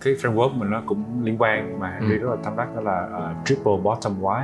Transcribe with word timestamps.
cái 0.00 0.14
framework 0.14 0.52
mình 0.52 0.70
nó 0.70 0.82
cũng 0.86 1.04
liên 1.24 1.36
quan 1.38 1.80
mà 1.80 1.90
Henry 2.00 2.14
Ừ. 2.14 2.18
rất 2.18 2.30
là 2.30 2.36
tâm 2.44 2.56
đắc 2.56 2.68
đó 2.76 2.80
là 2.82 3.08
uh, 3.30 3.46
triple 3.46 3.72
bottom 3.82 4.22
why 4.22 4.42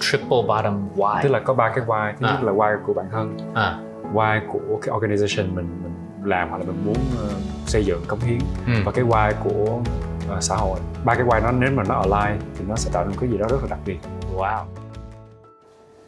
triple 0.00 0.38
bottom 0.48 0.88
why 0.96 1.22
tức 1.22 1.28
là 1.28 1.40
có 1.40 1.54
ba 1.54 1.72
cái 1.76 1.84
why 1.84 2.12
thứ 2.20 2.26
À. 2.26 2.32
nhất 2.32 2.42
là 2.42 2.52
why 2.52 2.76
của 2.86 2.92
bản 2.94 3.06
thân 3.10 3.36
à, 3.54 3.78
why 4.14 4.40
của 4.52 4.78
cái 4.82 4.94
organization 4.94 5.54
mình 5.54 5.68
mình 5.82 5.94
làm 6.24 6.48
hoặc 6.50 6.58
là 6.58 6.64
mình 6.66 6.82
muốn 6.86 6.96
ờ, 7.22 7.28
xây 7.66 7.84
dựng 7.84 8.02
cống 8.08 8.18
hiến 8.20 8.38
ừ. 8.66 8.72
và 8.84 8.92
cái 8.92 9.04
why 9.04 9.32
của 9.44 9.80
ờ, 10.28 10.40
xã 10.40 10.56
hội 10.56 10.78
ba 11.04 11.14
cái 11.14 11.24
why 11.24 11.42
nó 11.42 11.52
nếu 11.52 11.70
mà 11.74 11.82
nó 11.88 11.94
align 12.10 12.40
thì 12.58 12.64
nó 12.68 12.76
sẽ 12.76 12.90
tạo 12.94 13.04
nên 13.04 13.16
cái 13.20 13.30
gì 13.30 13.38
đó 13.38 13.46
rất 13.50 13.56
là 13.62 13.66
đặc 13.70 13.78
biệt 13.86 13.98
Wow. 14.36 14.64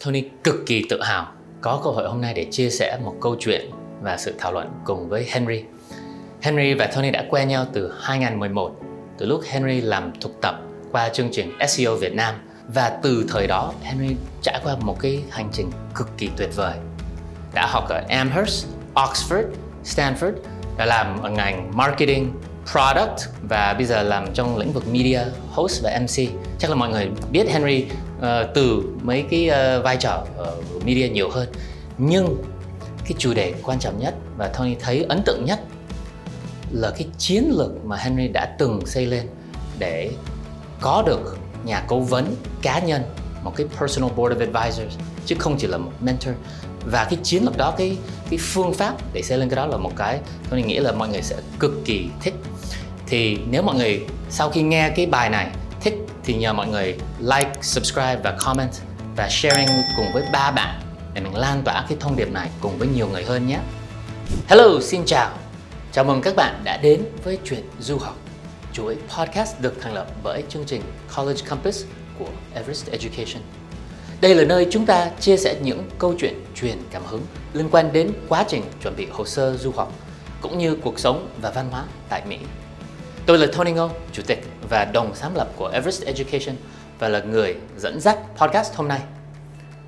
Tony 0.04 0.28
cực 0.44 0.54
kỳ 0.66 0.86
tự 0.90 1.02
hào 1.02 1.26
có 1.60 1.80
cơ 1.84 1.90
hội 1.90 2.08
hôm 2.08 2.20
nay 2.20 2.34
để 2.36 2.46
chia 2.50 2.70
sẻ 2.70 2.98
một 3.04 3.14
câu 3.20 3.36
chuyện 3.38 3.70
và 4.02 4.16
sự 4.16 4.34
thảo 4.38 4.52
luận 4.52 4.68
cùng 4.84 5.08
với 5.08 5.26
Henry. 5.32 5.64
Henry 6.42 6.74
và 6.74 6.88
Tony 6.96 7.10
đã 7.10 7.24
quen 7.30 7.48
nhau 7.48 7.64
từ 7.72 7.92
2011, 8.00 8.70
từ 9.18 9.26
lúc 9.26 9.40
Henry 9.50 9.80
làm 9.80 10.12
thực 10.20 10.40
tập 10.42 10.60
qua 10.93 11.08
chương 11.08 11.29
trình 11.32 11.58
SEO 11.68 11.96
Việt 11.96 12.14
Nam 12.14 12.34
và 12.68 12.98
từ 13.02 13.26
thời 13.29 13.46
đó 13.46 13.72
Henry 13.82 14.16
trải 14.43 14.61
qua 14.64 14.76
một 14.80 14.96
cái 15.00 15.22
hành 15.30 15.48
trình 15.52 15.70
cực 15.94 16.08
kỳ 16.18 16.30
tuyệt 16.36 16.57
vời. 16.57 16.74
Đã 17.54 17.66
học 17.66 17.88
ở 17.88 18.02
Amherst, 18.08 18.66
Oxford, 18.94 19.44
Stanford, 19.84 20.32
đã 20.76 20.86
làm 20.86 21.22
ở 21.22 21.30
ngành 21.30 21.71
marketing, 21.74 22.32
product 22.72 23.29
và 23.48 23.74
bây 23.74 23.86
giờ 23.86 24.02
làm 24.02 24.34
trong 24.34 24.58
lĩnh 24.58 24.72
vực 24.72 24.88
media, 24.88 25.21
host 25.52 25.82
và 25.82 25.98
MC. 26.00 26.30
Chắc 26.58 26.71
là 26.71 26.76
mọi 26.76 26.88
người 26.88 27.10
biết 27.30 27.48
Henry 27.48 27.86
uh, 28.18 28.24
từ 28.54 28.82
mấy 29.02 29.24
cái 29.30 29.50
uh, 29.50 29.85
vai 29.85 29.96
trò 29.96 30.24
ở 30.36 30.57
media 30.85 31.08
nhiều 31.08 31.30
hơn. 31.30 31.48
Nhưng 31.98 32.42
cái 33.05 33.14
chủ 33.19 33.34
đề 33.34 33.55
quan 33.62 33.78
trọng 33.78 33.98
nhất 33.98 34.14
và 34.36 34.48
Tony 34.48 34.74
thấy 34.80 35.06
ấn 35.08 35.22
tượng 35.22 35.44
nhất 35.44 35.60
là 36.80 36.91
cái 36.91 37.06
chiến 37.19 37.50
lược 37.50 37.84
mà 37.84 37.97
Henry 37.97 38.28
đã 38.28 38.55
từng 38.58 38.86
xây 38.86 39.06
lên 39.06 39.28
để 39.78 40.11
có 40.80 41.02
được 41.06 41.39
nhà 41.64 41.83
cố 41.86 42.00
vấn 42.00 42.36
cá 42.62 42.78
nhân 42.78 43.02
một 43.42 43.52
cái 43.56 43.66
personal 43.78 44.10
board 44.10 44.36
of 44.36 44.52
advisors 44.52 44.98
chứ 45.27 45.36
không 45.38 45.56
chỉ 45.58 45.66
là 45.66 45.78
một 45.78 45.92
mentor. 46.00 46.34
Và 46.84 47.04
cái 47.04 47.19
chiến 47.22 47.44
lược 47.44 47.56
đó 47.56 47.74
cái 47.78 47.97
cái 48.30 48.38
phương 48.42 48.74
pháp 48.74 48.94
để 49.12 49.22
xây 49.22 49.38
lên 49.38 49.48
cái 49.48 49.56
đó 49.56 49.66
là 49.66 49.77
một 49.77 49.92
cái 49.97 50.19
tôi 50.50 50.62
nghĩ 50.62 50.78
là 50.78 50.92
mọi 50.92 51.08
người 51.08 51.22
sẽ 51.22 51.36
cực 51.58 51.72
kỳ 51.84 52.08
thích. 52.22 52.34
Thì 53.06 53.38
nếu 53.50 53.62
mọi 53.62 53.77
người 53.77 54.06
sau 54.30 54.50
khi 54.50 54.62
nghe 54.62 54.91
cái 54.97 55.06
bài 55.06 55.30
này 55.30 55.50
thích 55.80 55.94
thì 56.24 56.34
nhờ 56.34 56.52
mọi 56.52 56.69
người 56.69 56.98
like 57.20 57.50
subscribe 57.62 58.20
và 58.24 58.36
comment 58.44 58.70
và 59.16 59.28
sharing 59.30 59.69
cùng 59.97 60.06
với 60.14 60.22
ba 60.32 60.50
bạn 60.50 60.80
để 61.14 61.20
mình 61.20 61.34
lan 61.34 61.62
tỏa 61.64 61.86
cái 61.88 61.98
thông 62.00 62.16
điệp 62.16 62.32
này 62.32 62.48
cùng 62.60 62.78
với 62.78 62.88
nhiều 62.88 63.08
người 63.08 63.24
hơn 63.24 63.47
nhé. 63.47 63.58
Hello, 64.48 64.80
xin 64.82 65.02
chào. 65.06 65.45
Chào 65.97 66.05
mừng 66.05 66.20
các 66.20 66.36
bạn 66.36 66.61
đã 66.64 66.77
đến 66.77 67.05
với 67.25 67.39
chuyện 67.44 67.62
du 67.80 67.98
học 67.98 68.16
chuỗi 68.72 68.97
podcast 69.19 69.61
được 69.61 69.80
thành 69.80 69.94
lập 69.94 70.06
bởi 70.22 70.42
chương 70.48 70.64
trình 70.66 70.83
College 71.16 71.41
Campus 71.48 71.84
của 72.19 72.28
Everest 72.55 72.91
Education. 72.91 73.42
Đây 74.20 74.34
là 74.34 74.44
nơi 74.44 74.66
chúng 74.70 74.86
ta 74.86 75.11
chia 75.20 75.36
sẻ 75.36 75.56
những 75.62 75.91
câu 75.98 76.14
chuyện 76.19 76.44
truyền 76.55 76.78
cảm 76.91 77.03
hứng 77.06 77.22
liên 77.53 77.69
quan 77.70 77.92
đến 77.92 78.12
quá 78.28 78.44
trình 78.48 78.62
chuẩn 78.83 78.97
bị 78.97 79.06
hồ 79.11 79.25
sơ 79.25 79.56
du 79.56 79.70
học 79.70 79.92
cũng 80.41 80.58
như 80.58 80.77
cuộc 80.83 80.98
sống 80.98 81.28
và 81.42 81.50
văn 81.50 81.69
hóa 81.70 81.84
tại 82.08 82.22
Mỹ. 82.28 82.38
Tôi 83.27 83.38
là 83.38 83.47
Tony 83.56 83.72
Ngô, 83.72 83.91
chủ 84.12 84.22
tịch 84.27 84.44
và 84.69 84.84
đồng 84.84 85.14
sáng 85.14 85.36
lập 85.36 85.48
của 85.56 85.69
Everest 85.69 86.05
Education 86.05 86.56
và 86.98 87.08
là 87.08 87.20
người 87.20 87.56
dẫn 87.77 88.00
dắt 88.00 88.19
podcast 88.36 88.75
hôm 88.75 88.88
nay. 88.88 89.00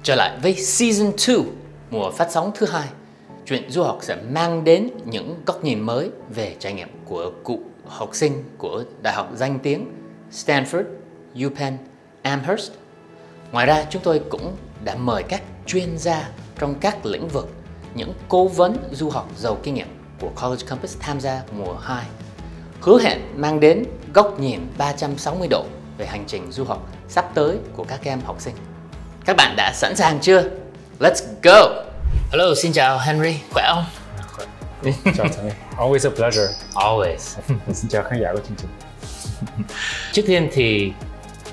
Trở 0.03 0.15
lại 0.15 0.39
với 0.43 0.55
Season 0.55 1.13
2, 1.27 1.37
mùa 1.91 2.11
phát 2.11 2.29
sóng 2.31 2.53
thứ 2.55 2.67
hai, 2.67 2.89
chuyện 3.49 3.71
du 3.71 3.83
học 3.83 3.99
sẽ 4.01 4.17
mang 4.31 4.65
đến 4.65 4.91
những 5.05 5.43
góc 5.47 5.65
nhìn 5.65 5.81
mới 5.81 6.11
về 6.35 6.57
trải 6.59 6.73
nghiệm 6.73 6.89
của 7.05 7.33
cụ 7.45 7.61
học 7.87 8.11
sinh 8.13 8.45
của 8.59 8.85
đại 9.03 9.15
học 9.15 9.31
danh 9.35 9.59
tiếng 9.59 9.87
Stanford, 10.33 10.85
UPenn, 11.47 11.77
Amherst. 12.23 12.73
Ngoài 13.53 13.67
ra, 13.67 13.85
chúng 13.91 14.03
tôi 14.03 14.21
cũng 14.31 14.57
đã 14.85 14.95
mời 14.95 15.23
các 15.23 15.43
chuyên 15.67 15.99
gia 15.99 16.31
trong 16.59 16.75
các 16.81 17.07
lĩnh 17.07 17.29
vực, 17.29 17.49
những 17.95 18.13
cố 18.29 18.49
vấn 18.49 18.77
du 18.93 19.11
học 19.11 19.31
giàu 19.37 19.59
kinh 19.63 19.75
nghiệm 19.75 19.89
của 20.21 20.31
College 20.43 20.67
Campus 20.69 20.97
tham 21.01 21.21
gia 21.21 21.43
mùa 21.53 21.75
2 21.83 22.05
hứa 22.81 23.01
hẹn 23.01 23.21
mang 23.37 23.61
đến 23.61 23.85
góc 24.15 24.41
nhìn 24.41 24.61
360 24.79 25.49
độ 25.51 25.65
về 25.99 26.07
hành 26.07 26.25
trình 26.27 26.53
du 26.53 26.65
học 26.65 26.89
sắp 27.09 27.31
tới 27.35 27.57
của 27.77 27.85
các 27.85 28.01
em 28.05 28.21
học 28.25 28.41
sinh. 28.41 28.55
Các 29.25 29.37
bạn 29.37 29.55
đã 29.57 29.73
sẵn 29.75 29.97
sàng 29.97 30.19
chưa? 30.21 30.43
Let's 31.01 31.23
go! 31.43 31.88
Hello, 32.31 32.55
xin 32.55 32.73
chào 32.73 32.99
Henry, 32.99 33.37
khỏe 33.51 33.73
không? 33.75 33.85
chào 35.17 35.27
Tony 35.29 35.51
always 35.77 36.11
a 36.11 36.15
pleasure 36.17 36.53
Always. 36.75 37.19
xin 37.73 37.91
chào 37.91 38.03
khán 38.03 38.21
giả 38.23 38.33
của 38.33 38.41
chương 38.49 38.57
trình 38.57 38.71
Trước 40.13 40.23
tiên 40.27 40.49
thì 40.53 40.93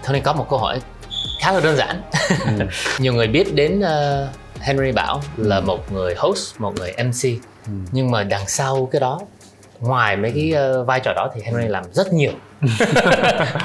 Tony 0.08 0.19
có 0.19 0.34
một 0.34 0.47
câu 0.50 0.59
hỏi 0.59 0.81
khá 1.40 1.52
là 1.52 1.59
đơn 1.59 1.78
giản. 1.78 2.02
Nhiều 3.00 3.14
người 3.14 3.28
biết 3.28 3.53
đến 3.53 3.80
ờ, 3.80 4.30
Henry 4.59 4.91
Bảo 4.91 5.22
là 5.38 5.59
một 5.59 5.91
người 5.91 6.16
host, 6.18 6.59
một 6.59 6.74
người 6.75 6.94
MC. 7.03 7.30
Nhưng 7.91 8.12
mà 8.12 8.24
đằng 8.24 8.47
sau 8.47 8.90
cái 8.91 9.00
đó 9.00 9.19
ngoài 9.80 10.18
mấy 10.18 10.31
cái 10.31 10.52
ờ, 10.52 10.84
vai 10.84 11.00
trò 11.00 11.13
đó 11.16 11.31
thì 11.36 11.41
Henry 11.41 11.68
làm 11.68 11.84
rất 11.91 12.13
nhiều. 12.13 12.31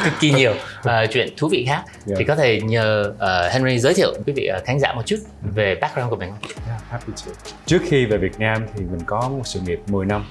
Cực 0.05 0.13
kỳ 0.21 0.31
nhiều 0.31 0.55
ờ, 0.83 1.07
chuyện 1.07 1.29
thú 1.37 1.49
vị 1.49 1.65
khác. 1.69 1.85
Yeah. 2.07 2.19
thì 2.19 2.25
có 2.25 2.37
thể 2.37 2.61
nhờ 2.61 3.13
ờ, 3.19 3.49
Henry 3.49 3.79
giới 3.79 3.95
thiệu 3.95 4.15
quý 4.27 4.33
vị 4.33 4.47
ờ, 4.47 4.61
khán 4.65 4.81
giả 4.81 4.93
một 4.93 5.03
chút 5.07 5.17
về 5.55 5.75
background 5.81 6.11
của 6.11 6.17
mình. 6.17 6.31
Không? 6.31 6.51
yeah, 6.69 6.83
happy 6.89 7.13
to. 7.27 7.33
Trước 7.67 7.83
khi 7.89 8.07
về 8.07 8.19
Việt 8.19 8.39
Nam 8.39 8.67
thì 8.75 8.85
mình 8.85 9.01
có 9.07 9.29
một 9.29 9.43
sự 9.45 9.61
nghiệp 9.61 9.81
10 9.87 10.07
năm 10.07 10.25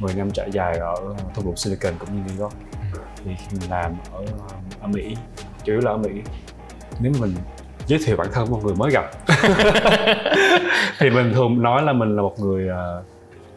10 0.00 0.14
năm 0.14 0.30
trải 0.30 0.50
dài 0.52 0.78
ở 0.78 0.94
thung 1.34 1.46
lũng 1.46 1.56
Silicon 1.56 1.94
cũng 1.98 2.08
như 2.16 2.32
New 2.32 2.42
York. 2.42 2.54
Thì 3.24 3.30
khi 3.38 3.56
mình 3.60 3.70
làm 3.70 3.92
ở 4.12 4.24
ở 4.80 4.88
Mỹ 4.88 5.16
chủ 5.64 5.72
yếu 5.72 5.80
là 5.80 5.90
ở 5.90 5.96
Mỹ. 5.96 6.10
Nếu 7.00 7.12
mình 7.20 7.34
giới 7.86 7.98
thiệu 8.06 8.16
bản 8.16 8.28
thân 8.32 8.50
một 8.50 8.64
người 8.64 8.74
mới 8.74 8.90
gặp 8.90 9.10
thì 10.98 11.10
mình 11.10 11.32
thường 11.34 11.62
nói 11.62 11.82
là 11.82 11.92
mình 11.92 12.16
là 12.16 12.22
một 12.22 12.40
người 12.40 12.68
ờ, 12.68 13.02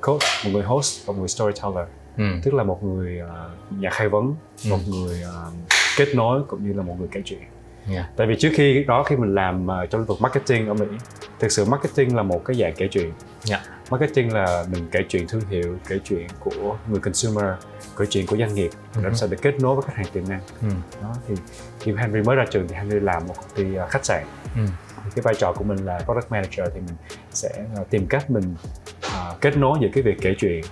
coach 0.06 0.22
một 0.46 0.50
người 0.53 0.64
host 0.64 1.06
và 1.08 1.14
một 1.14 1.19
người 1.19 1.28
storyteller 1.28 1.88
Ừ. 2.18 2.24
tức 2.44 2.53
là 2.53 2.64
một 2.64 2.84
người 2.84 3.19
ờ, 3.19 3.50
nhà 3.69 3.90
khai 3.90 4.09
vấn 4.09 4.36
một 4.69 4.80
người 4.88 5.22
ờ, 5.22 5.52
kết 5.97 6.08
nối 6.16 6.41
cũng 6.47 6.68
như 6.68 6.74
là 6.74 6.84
một 6.84 6.96
người 7.00 7.08
kể 7.12 7.22
chuyện 7.25 7.40
Yeah. 7.91 8.06
tại 8.18 8.28
vì 8.28 8.36
trước 8.40 8.50
khi 8.56 8.84
đó 8.84 9.03
khi 9.03 9.16
mình 9.16 9.36
làm 9.36 9.68
ờ, 9.68 9.86
trong 9.86 10.02
lĩnh 10.02 10.08
vực 10.08 10.22
marketing 10.22 10.68
ở 10.68 10.74
mỹ 10.74 10.86
thực 11.40 11.52
sự 11.52 11.66
marketing 11.66 12.16
là 12.16 12.24
một 12.24 12.41
cái 12.46 12.56
dạng 12.56 12.74
kể 12.78 12.88
chuyện 12.91 13.12
Yeah. 13.50 13.62
marketing 13.91 14.34
là 14.34 14.66
mình 14.72 14.88
kể 14.91 15.00
chuyện 15.09 15.28
thương 15.28 15.41
hiệu 15.50 15.78
kể 15.88 16.00
chuyện 16.03 16.28
của 16.40 16.78
người 16.90 17.00
consumer 17.00 17.46
kể 17.97 18.06
chuyện 18.09 18.25
của 18.28 18.38
doanh 18.38 18.53
nghiệp 18.56 18.70
làm 18.96 19.03
Mhm. 19.06 19.16
sao 19.16 19.30
để 19.31 19.38
kết 19.41 19.59
nối 19.59 19.75
với 19.75 19.84
khách 19.88 19.96
hàng 19.96 20.06
tiềm 20.14 20.30
năng 20.30 20.41
Ừ. 20.62 20.68
đó 21.02 21.16
thì 21.28 21.35
khi 21.80 21.94
Henry 21.97 22.22
mới 22.22 22.35
ra 22.35 22.46
trường 22.52 22.68
thì 22.68 22.75
Henry 22.75 23.00
làm 23.00 23.28
một 23.28 23.34
công 23.38 23.50
ty 23.56 23.75
ờ, 23.75 23.88
khách 23.88 24.06
sạn 24.06 24.24
Ừ. 24.56 24.62
thì 25.03 25.09
cái 25.16 25.22
vai 25.24 25.35
trò 25.35 25.53
của 25.53 25.64
mình 25.64 25.85
là 25.85 26.00
product 26.06 26.31
manager 26.31 26.68
thì 26.74 26.80
mình 26.80 26.96
sẽ 27.31 27.50
ờ, 27.75 27.84
tìm 27.90 28.08
cách 28.08 28.30
mình 28.31 28.56
kết 29.43 29.57
nối 29.57 29.77
giữa 29.81 29.87
cái 29.93 30.03
việc 30.03 30.17
kể 30.21 30.35
chuyện 30.39 30.63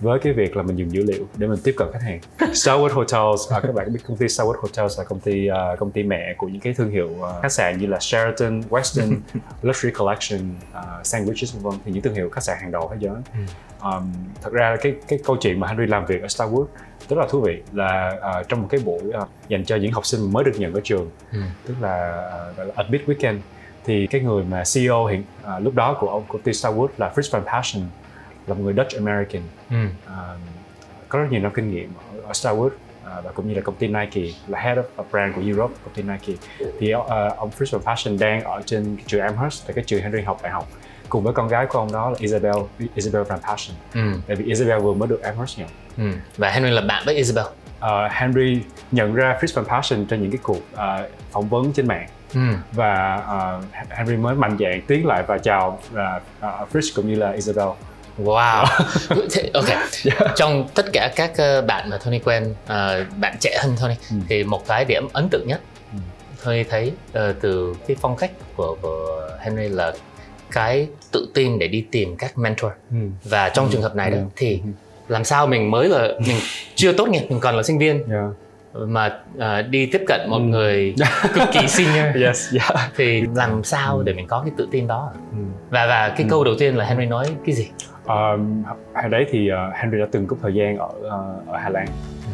với 0.00 0.18
cái 0.18 0.32
việc 0.32 0.56
là 0.56 0.62
mình 0.62 0.76
dùng 0.76 0.92
dữ 0.92 1.02
liệu 1.04 1.26
để 1.36 1.46
mình 1.46 1.58
tiếp 1.64 1.74
cận 1.76 1.88
khách 1.92 2.02
hàng. 2.02 2.20
Starwood 2.52 2.92
Hotels, 2.92 3.52
à, 3.52 3.60
các 3.60 3.74
bạn 3.74 3.92
biết 3.92 4.00
công 4.08 4.16
ty 4.16 4.26
Starwood 4.26 4.60
Hotels 4.62 4.98
là 4.98 5.04
công 5.04 5.20
ty 5.20 5.46
ờ, 5.46 5.76
công 5.78 5.90
ty 5.90 6.02
mẹ 6.02 6.34
của 6.38 6.48
những 6.48 6.60
cái 6.60 6.74
thương 6.74 6.90
hiệu 6.90 7.10
ờ, 7.22 7.40
khách 7.42 7.52
sạn 7.52 7.78
như 7.78 7.86
là 7.86 7.98
Sheraton, 8.00 8.60
Westin, 8.70 9.16
Luxury 9.62 9.92
Collection, 9.98 10.40
uh, 10.72 11.06
Sandwiches 11.06 11.54
vân 11.54 11.62
vân 11.62 11.74
thì 11.84 11.92
những 11.92 12.02
thương 12.02 12.14
hiệu 12.14 12.30
khách 12.30 12.44
sạn 12.44 12.56
hàng 12.60 12.70
đầu 12.70 12.90
thế 12.92 12.96
giới. 13.00 13.16
Um, 13.82 14.12
thật 14.42 14.52
ra 14.52 14.76
cái 14.82 14.94
cái 15.08 15.18
câu 15.24 15.36
chuyện 15.40 15.60
mà 15.60 15.68
Henry 15.68 15.86
làm 15.86 16.06
việc 16.06 16.22
ở 16.22 16.26
Starwood 16.26 16.66
rất 17.08 17.18
là 17.18 17.26
thú 17.30 17.40
vị 17.40 17.62
là 17.72 18.18
ờ, 18.20 18.42
trong 18.48 18.62
một 18.62 18.68
cái 18.70 18.80
buổi 18.84 19.00
ờ, 19.12 19.26
dành 19.48 19.64
cho 19.64 19.76
những 19.76 19.92
học 19.92 20.06
sinh 20.06 20.32
mới 20.32 20.44
được 20.44 20.52
nhận 20.58 20.74
ở 20.74 20.80
trường 20.84 21.10
Ừ. 21.32 21.38
tức 21.66 21.74
là 21.80 22.22
uh, 22.50 22.56
gọi 22.56 22.66
là 22.66 22.72
admit 22.76 23.02
weekend 23.06 23.38
thì 23.84 24.06
cái 24.06 24.20
người 24.20 24.44
mà 24.44 24.62
CEO 24.74 25.06
hiện 25.06 25.22
à, 25.44 25.58
lúc 25.58 25.74
đó 25.74 25.96
của 26.00 26.08
ông 26.08 26.24
công 26.28 26.42
ty 26.42 26.52
Starwood 26.52 26.88
là 26.98 27.12
Fritz 27.14 27.28
van 27.30 27.42
Passion 27.44 27.84
là 28.46 28.54
một 28.54 28.60
người 28.64 28.74
Dutch 28.74 28.94
American 28.96 29.42
Ừ. 29.70 29.76
à, 30.06 30.16
có 31.08 31.18
rất 31.18 31.26
nhiều 31.30 31.40
năm 31.40 31.52
kinh 31.54 31.70
nghiệm 31.70 31.92
ở, 32.12 32.20
ở 32.26 32.32
Starwood 32.32 32.68
à, 33.04 33.20
và 33.24 33.30
cũng 33.34 33.48
như 33.48 33.54
là 33.54 33.60
công 33.60 33.74
ty 33.74 33.86
Nike 33.88 34.20
là 34.48 34.60
head 34.60 34.78
of 34.78 35.04
brand 35.10 35.34
của 35.34 35.40
Europe 35.46 35.74
công 35.84 35.94
ty 35.94 36.02
Nike 36.02 36.32
thì 36.80 36.90
ờ, 36.90 37.28
ông 37.36 37.50
Fritz 37.58 37.78
van 37.78 37.82
Passion 37.82 38.18
đang 38.18 38.44
ở 38.44 38.62
trên 38.66 38.96
trường 39.06 39.20
Amherst 39.20 39.68
là 39.68 39.72
cái 39.74 39.84
trường 39.86 40.02
Henry 40.02 40.22
học 40.22 40.40
đại 40.42 40.52
học 40.52 40.68
cùng 41.08 41.22
với 41.24 41.32
con 41.34 41.48
gái 41.48 41.66
của 41.66 41.78
ông 41.78 41.92
đó 41.92 42.10
là 42.10 42.16
Isabel 42.18 42.54
Isabel 42.94 43.22
van 43.22 43.38
Passion 43.40 43.76
Ừ. 43.94 44.00
tại 44.26 44.36
vì 44.36 44.44
Isabel 44.44 44.78
vừa 44.78 44.94
mới 44.94 45.08
được 45.08 45.22
Amherst 45.22 45.58
nhận 45.58 45.68
Ừ. 45.98 46.16
Và 46.36 46.50
Henry 46.50 46.70
là 46.70 46.80
bạn 46.80 47.02
với 47.06 47.14
Isabel. 47.14 47.44
Ờ, 47.80 48.08
Henry 48.08 48.60
nhận 48.92 49.14
ra 49.14 49.38
Fritz 49.40 49.52
van 49.54 49.64
Passion 49.64 50.06
trong 50.06 50.22
những 50.22 50.30
cái 50.30 50.38
cuộc 50.42 50.58
ờ, 50.74 51.08
phỏng 51.30 51.48
vấn 51.48 51.72
trên 51.72 51.86
mạng 51.88 52.08
Ừ. 52.34 52.40
và 52.72 53.16
ờ, 53.16 53.62
Henry 53.90 54.16
mới 54.16 54.34
mạnh 54.34 54.56
dạn 54.60 54.80
tiến 54.86 55.06
lại 55.06 55.22
và 55.26 55.38
chào 55.38 55.80
uh, 55.92 56.72
Fritz 56.72 56.92
cũng 56.96 57.08
như 57.08 57.14
là 57.14 57.30
Isabel 57.32 57.68
Wow. 58.24 58.66
Ok. 59.54 59.66
Trong 60.36 60.68
tất 60.74 60.86
cả 60.92 61.12
các 61.16 61.32
ờ, 61.36 61.62
bạn 61.62 61.90
mà 61.90 61.98
Tony 62.04 62.18
quen, 62.18 62.54
ờ, 62.66 63.04
bạn 63.20 63.36
trẻ 63.40 63.58
hơn 63.62 63.76
Tony, 63.80 63.94
Ừ. 64.10 64.16
thì 64.28 64.44
một 64.44 64.66
cái 64.66 64.84
điểm 64.84 65.08
ấn 65.12 65.28
tượng 65.30 65.44
nhất 65.48 65.60
Ừ. 65.92 65.98
Tony 66.44 66.64
thấy 66.64 66.92
ờ, 67.12 67.34
từ 67.40 67.74
cái 67.88 67.96
phong 68.00 68.16
cách 68.16 68.30
của, 68.56 68.76
của 68.82 69.28
Henry 69.40 69.68
là 69.68 69.92
cái 70.52 70.86
tự 71.12 71.28
tin 71.34 71.58
để 71.58 71.68
đi 71.68 71.84
tìm 71.92 72.16
các 72.16 72.38
mentor 72.38 72.70
Ừ. 72.90 72.96
và 73.24 73.48
trong 73.48 73.66
Ừ. 73.66 73.70
trường 73.72 73.82
hợp 73.82 73.94
này 73.94 74.10
đó 74.10 74.16
Ừ. 74.16 74.22
thì 74.36 74.60
Ừ. 74.64 74.70
làm 75.08 75.24
sao 75.24 75.46
mình 75.46 75.70
mới 75.70 75.88
là 75.88 76.08
mình 76.26 76.36
chưa 76.74 76.92
tốt 76.92 77.08
nghiệp 77.08 77.26
mình 77.28 77.40
còn 77.40 77.56
là 77.56 77.62
sinh 77.62 77.78
viên 77.78 78.08
yeah. 78.10 78.24
Mà 78.88 79.12
uh, 79.36 79.42
đi 79.70 79.86
tiếp 79.92 80.02
cận 80.06 80.20
một 80.30 80.36
Ừ. 80.38 80.42
người 80.42 80.94
cực 81.34 81.48
kỳ 81.52 81.68
senior 81.68 82.16
yes 82.24 82.54
yeah. 82.54 82.90
thì 82.96 83.22
làm 83.34 83.64
sao 83.64 84.02
để 84.02 84.12
mình 84.12 84.26
có 84.26 84.40
cái 84.40 84.52
tự 84.56 84.68
tin 84.70 84.86
đó 84.86 85.10
Ừ. 85.32 85.38
và 85.70 85.86
và 85.86 86.08
cái 86.08 86.22
Ừ. 86.22 86.30
câu 86.30 86.44
đầu 86.44 86.54
tiên 86.58 86.76
là 86.76 86.84
Henry 86.84 87.06
nói 87.06 87.26
cái 87.46 87.54
gì 87.54 87.68
Um, 88.08 88.62
hồi 88.94 89.08
đấy 89.10 89.26
thì 89.30 89.50
uh, 89.52 89.74
Henry 89.76 89.98
đã 89.98 90.06
từng 90.12 90.26
có 90.26 90.36
thời 90.42 90.54
gian 90.54 90.78
ở 90.78 90.86
uh, 90.86 91.48
ở 91.48 91.58
Hà 91.58 91.68
Lan 91.68 91.86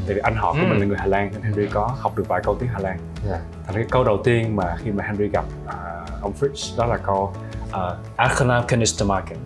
tại 0.06 0.14
vì 0.14 0.20
anh 0.24 0.34
họ 0.36 0.52
của 0.52 0.58
Ừ. 0.58 0.66
mình 0.68 0.80
là 0.80 0.86
người 0.86 0.96
Hà 1.00 1.06
Lan 1.06 1.30
nên 1.32 1.42
Henry 1.42 1.66
có 1.66 1.90
học 2.00 2.16
được 2.18 2.28
vài 2.28 2.40
câu 2.44 2.56
tiếng 2.60 2.68
Hà 2.72 2.78
Lan 2.78 2.98
Dạ. 3.30 3.38
thành 3.66 3.74
cái 3.74 3.84
câu 3.90 4.04
đầu 4.04 4.20
tiên 4.24 4.56
mà 4.56 4.76
khi 4.78 4.90
mà 4.90 5.04
Henry 5.04 5.28
gặp 5.28 5.44
uh, 5.66 6.22
ông 6.22 6.32
Fritz 6.40 6.78
đó 6.78 6.86
là 6.86 6.96
câu 6.96 7.34
uh, 7.68 8.68
Kanistermarken 8.68 9.38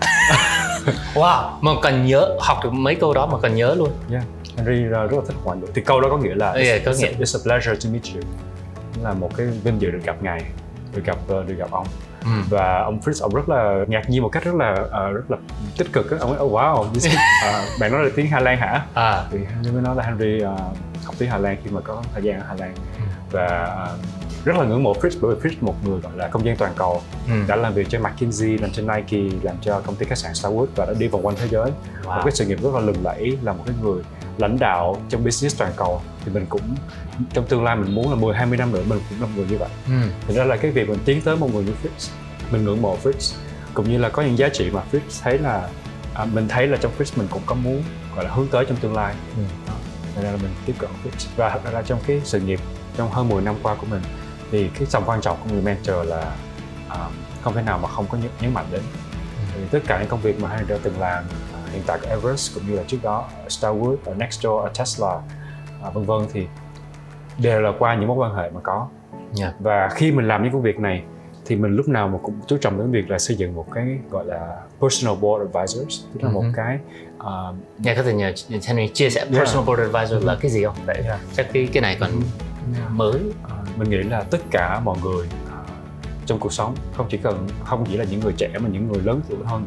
wow 1.14 1.50
mà 1.60 1.70
còn 1.82 2.06
nhớ 2.06 2.28
học 2.40 2.58
được 2.64 2.72
mấy 2.72 2.94
câu 2.94 3.14
đó 3.14 3.26
mà 3.26 3.38
còn 3.38 3.54
nhớ 3.54 3.74
luôn 3.74 3.90
yeah. 4.10 4.22
Henry 4.64 4.82
rất 4.82 5.12
là 5.12 5.22
thích 5.28 5.36
ngoại 5.44 5.58
ngữ 5.58 5.66
thì 5.74 5.82
câu 5.82 6.00
đó 6.00 6.08
có 6.10 6.16
nghĩa 6.16 6.34
là 6.34 6.52
yeah, 6.52 6.82
có 6.84 6.90
it's, 6.92 6.98
nghĩa. 6.98 7.12
it's 7.24 7.40
a 7.40 7.42
pleasure 7.44 7.74
to 7.74 7.90
meet 7.92 8.02
you 8.14 8.20
là 9.02 9.12
một 9.12 9.36
cái 9.36 9.46
vinh 9.46 9.80
dự 9.80 9.90
được 9.90 10.00
gặp 10.04 10.22
ngài 10.22 10.44
được 10.94 11.04
gặp 11.04 11.16
uh, 11.24 11.48
được 11.48 11.54
gặp 11.58 11.70
ông 11.70 11.86
ừ. 12.24 12.30
và 12.50 12.82
ông 12.82 13.00
Fritz 13.00 13.22
ông 13.22 13.34
rất 13.34 13.48
là 13.48 13.84
ngạc 13.88 14.10
nhiên 14.10 14.22
một 14.22 14.28
cách 14.28 14.44
rất 14.44 14.54
là 14.54 14.72
uh, 14.72 15.14
rất 15.14 15.30
là 15.30 15.36
tích 15.78 15.92
cực 15.92 16.20
ông 16.20 16.30
ấy 16.36 16.40
oh 16.40 16.52
wow 16.52 16.92
this 16.92 17.06
is- 17.06 17.14
uh, 17.14 17.64
bạn 17.80 17.92
nói 17.92 18.04
là 18.04 18.10
tiếng 18.16 18.26
Hà 18.26 18.40
Lan 18.40 18.58
hả 18.58 18.86
à 18.94 19.24
thì 19.30 19.38
Henry 19.54 19.70
mới 19.70 19.82
nói 19.82 19.96
là 19.96 20.02
Henry 20.02 20.44
uh, 20.44 20.60
học 21.04 21.14
tiếng 21.18 21.30
Hà 21.30 21.38
Lan 21.38 21.56
khi 21.64 21.70
mà 21.70 21.80
có 21.80 22.02
thời 22.14 22.22
gian 22.22 22.40
ở 22.40 22.46
Hà 22.48 22.54
Lan 22.54 22.74
Ừ. 22.98 23.04
và 23.30 23.76
uh, 23.94 24.44
rất 24.44 24.56
là 24.56 24.64
ngưỡng 24.64 24.82
mộ 24.82 24.92
Fritz 24.92 25.18
bởi 25.20 25.34
vì 25.34 25.50
Fritz 25.50 25.54
một 25.60 25.74
người 25.84 26.00
gọi 26.00 26.12
là 26.16 26.28
công 26.28 26.44
dân 26.44 26.56
toàn 26.56 26.72
cầu 26.76 27.00
ừ. 27.28 27.32
đã 27.48 27.56
làm 27.56 27.74
việc 27.74 27.86
cho 27.90 27.98
McKinsey, 27.98 28.58
làm 28.58 28.70
cho 28.72 28.82
Nike, 28.82 29.36
làm 29.42 29.56
cho 29.60 29.80
công 29.86 29.96
ty 29.96 30.06
khách 30.06 30.18
sạn 30.18 30.32
Starwood 30.32 30.66
và 30.76 30.86
đã 30.86 30.92
đi 30.98 31.08
vòng 31.08 31.26
quanh 31.26 31.36
thế 31.40 31.48
giới 31.48 31.70
một 32.04 32.10
wow. 32.10 32.22
cái 32.22 32.32
sự 32.32 32.46
nghiệp 32.46 32.58
rất 32.62 32.74
là 32.74 32.80
lừng 32.80 33.04
lẫy 33.04 33.38
là 33.42 33.52
một 33.52 33.62
cái 33.66 33.74
người 33.82 34.02
lãnh 34.38 34.58
đạo 34.58 35.02
trong 35.08 35.24
business 35.24 35.58
toàn 35.58 35.72
cầu 35.76 36.02
thì 36.24 36.32
mình 36.32 36.46
cũng 36.48 36.62
trong 37.32 37.46
tương 37.46 37.64
lai 37.64 37.76
mình 37.76 37.94
muốn 37.94 38.10
là 38.10 38.16
10 38.16 38.34
20 38.34 38.58
năm 38.58 38.72
nữa 38.72 38.82
mình 38.86 39.00
cũng 39.10 39.20
là 39.20 39.26
một 39.26 39.32
người 39.36 39.46
như 39.46 39.58
vậy. 39.58 39.68
ừ. 39.86 39.92
Thì 40.26 40.36
đó 40.36 40.44
là 40.44 40.56
cái 40.56 40.70
việc 40.70 40.88
mình 40.88 40.98
tiến 41.04 41.20
tới 41.20 41.36
một 41.36 41.54
người 41.54 41.64
như 41.64 41.72
Fritz. 41.82 42.10
Mình 42.50 42.64
ngưỡng 42.64 42.82
mộ 42.82 42.96
Fritz 43.02 43.36
cũng 43.74 43.90
như 43.90 43.98
là 43.98 44.08
có 44.08 44.22
những 44.22 44.38
giá 44.38 44.48
trị 44.48 44.70
mà 44.70 44.82
Fritz 44.92 45.22
thấy 45.22 45.38
là 45.38 45.68
à, 46.14 46.24
mình 46.24 46.48
thấy 46.48 46.66
là 46.66 46.76
trong 46.80 46.92
Fritz 46.98 47.12
mình 47.16 47.28
cũng 47.30 47.42
có 47.46 47.54
muốn 47.54 47.82
gọi 48.16 48.24
là 48.24 48.30
hướng 48.30 48.48
tới 48.48 48.64
trong 48.68 48.76
tương 48.76 48.94
lai. 48.94 49.14
Ừ. 49.36 49.42
Đó. 49.66 49.74
Thế 50.14 50.22
nên 50.22 50.32
là 50.32 50.38
mình 50.42 50.50
tiếp 50.66 50.74
cận 50.78 50.90
Fritz 51.04 51.26
và 51.36 51.50
thật 51.50 51.72
ra 51.72 51.82
trong 51.82 52.00
cái 52.06 52.20
sự 52.24 52.40
nghiệp 52.40 52.60
trong 52.96 53.10
hơn 53.10 53.28
10 53.28 53.42
năm 53.42 53.54
qua 53.62 53.74
của 53.74 53.86
mình 53.90 54.02
thì 54.50 54.68
cái 54.78 54.88
tầm 54.92 55.02
quan 55.06 55.20
trọng 55.20 55.38
của 55.44 55.50
người 55.50 55.62
mentor 55.62 56.08
là 56.08 56.36
à, 56.88 56.98
không 57.42 57.54
thể 57.54 57.62
nào 57.62 57.78
mà 57.78 57.88
không 57.88 58.06
có 58.08 58.18
nhấn, 58.18 58.30
nhấn 58.40 58.54
mạnh 58.54 58.66
đến 58.70 58.82
thì 59.54 59.60
tất 59.70 59.78
cả 59.86 59.98
những 59.98 60.08
công 60.08 60.20
việc 60.20 60.40
mà 60.40 60.48
Henry 60.48 60.68
đã 60.68 60.76
từng 60.82 61.00
làm 61.00 61.24
hiện 61.72 61.82
tại 61.86 61.98
ở 62.02 62.10
Everest 62.10 62.54
cũng 62.54 62.66
như 62.66 62.76
là 62.76 62.82
trước 62.86 62.98
đó 63.02 63.28
ở 63.42 63.48
Starwood, 63.48 63.96
ở 64.04 64.14
Nextdoor, 64.14 64.62
ở 64.64 64.70
Tesla 64.78 65.20
à, 65.82 65.90
vân 65.90 66.04
vân 66.04 66.20
thì 66.32 66.46
đều 67.38 67.60
là 67.60 67.72
qua 67.78 67.94
những 67.94 68.08
mối 68.08 68.16
quan 68.16 68.34
hệ 68.34 68.50
mà 68.50 68.60
có 68.60 68.88
Dạ. 69.32 69.52
và 69.60 69.88
khi 69.94 70.12
mình 70.12 70.28
làm 70.28 70.42
những 70.42 70.52
công 70.52 70.62
việc 70.62 70.78
này 70.78 71.02
thì 71.46 71.56
mình 71.56 71.76
lúc 71.76 71.88
nào 71.88 72.08
mà 72.08 72.18
cũng 72.22 72.34
chú 72.46 72.56
trọng 72.60 72.78
đến 72.78 72.90
việc 72.90 73.10
là 73.10 73.18
xây 73.18 73.36
dựng 73.36 73.54
một 73.54 73.66
cái 73.74 73.98
gọi 74.10 74.24
là 74.26 74.56
personal 74.80 75.16
board 75.20 75.44
advisors 75.54 76.04
tức 76.14 76.22
là 76.22 76.30
một 76.30 76.42
Mhm. 76.42 76.52
cái 76.56 76.78
uh, 77.18 77.54
Nhà 77.78 77.94
có 77.96 78.02
thể 78.02 78.12
nhờ 78.12 78.32
Henry 78.66 78.88
chia 78.88 79.10
sẻ 79.10 79.20
Yeah. 79.20 79.34
personal 79.34 79.66
board 79.66 79.82
advisor 79.82 80.24
là 80.26 80.36
cái 80.40 80.50
gì 80.50 80.64
không? 80.64 80.74
Tại 80.86 81.00
Yeah. 81.04 81.20
chắc 81.36 81.46
cái 81.52 81.68
cái 81.72 81.80
này 81.80 81.96
còn 82.00 82.10
mới. 82.90 83.20
Ờ, 83.48 83.56
mình 83.76 83.90
nghĩ 83.90 83.96
là 83.96 84.22
tất 84.22 84.38
cả 84.50 84.80
mọi 84.84 84.98
người 85.04 85.26
ờ, 85.50 85.58
trong 86.26 86.38
cuộc 86.38 86.52
sống 86.52 86.74
không 86.96 87.06
chỉ 87.10 87.16
cần 87.16 87.48
không 87.64 87.84
chỉ 87.90 87.96
là 87.96 88.04
những 88.10 88.20
người 88.20 88.32
trẻ 88.36 88.48
mà 88.58 88.68
những 88.68 88.92
người 88.92 89.02
lớn 89.04 89.20
tuổi 89.28 89.38
hơn 89.44 89.66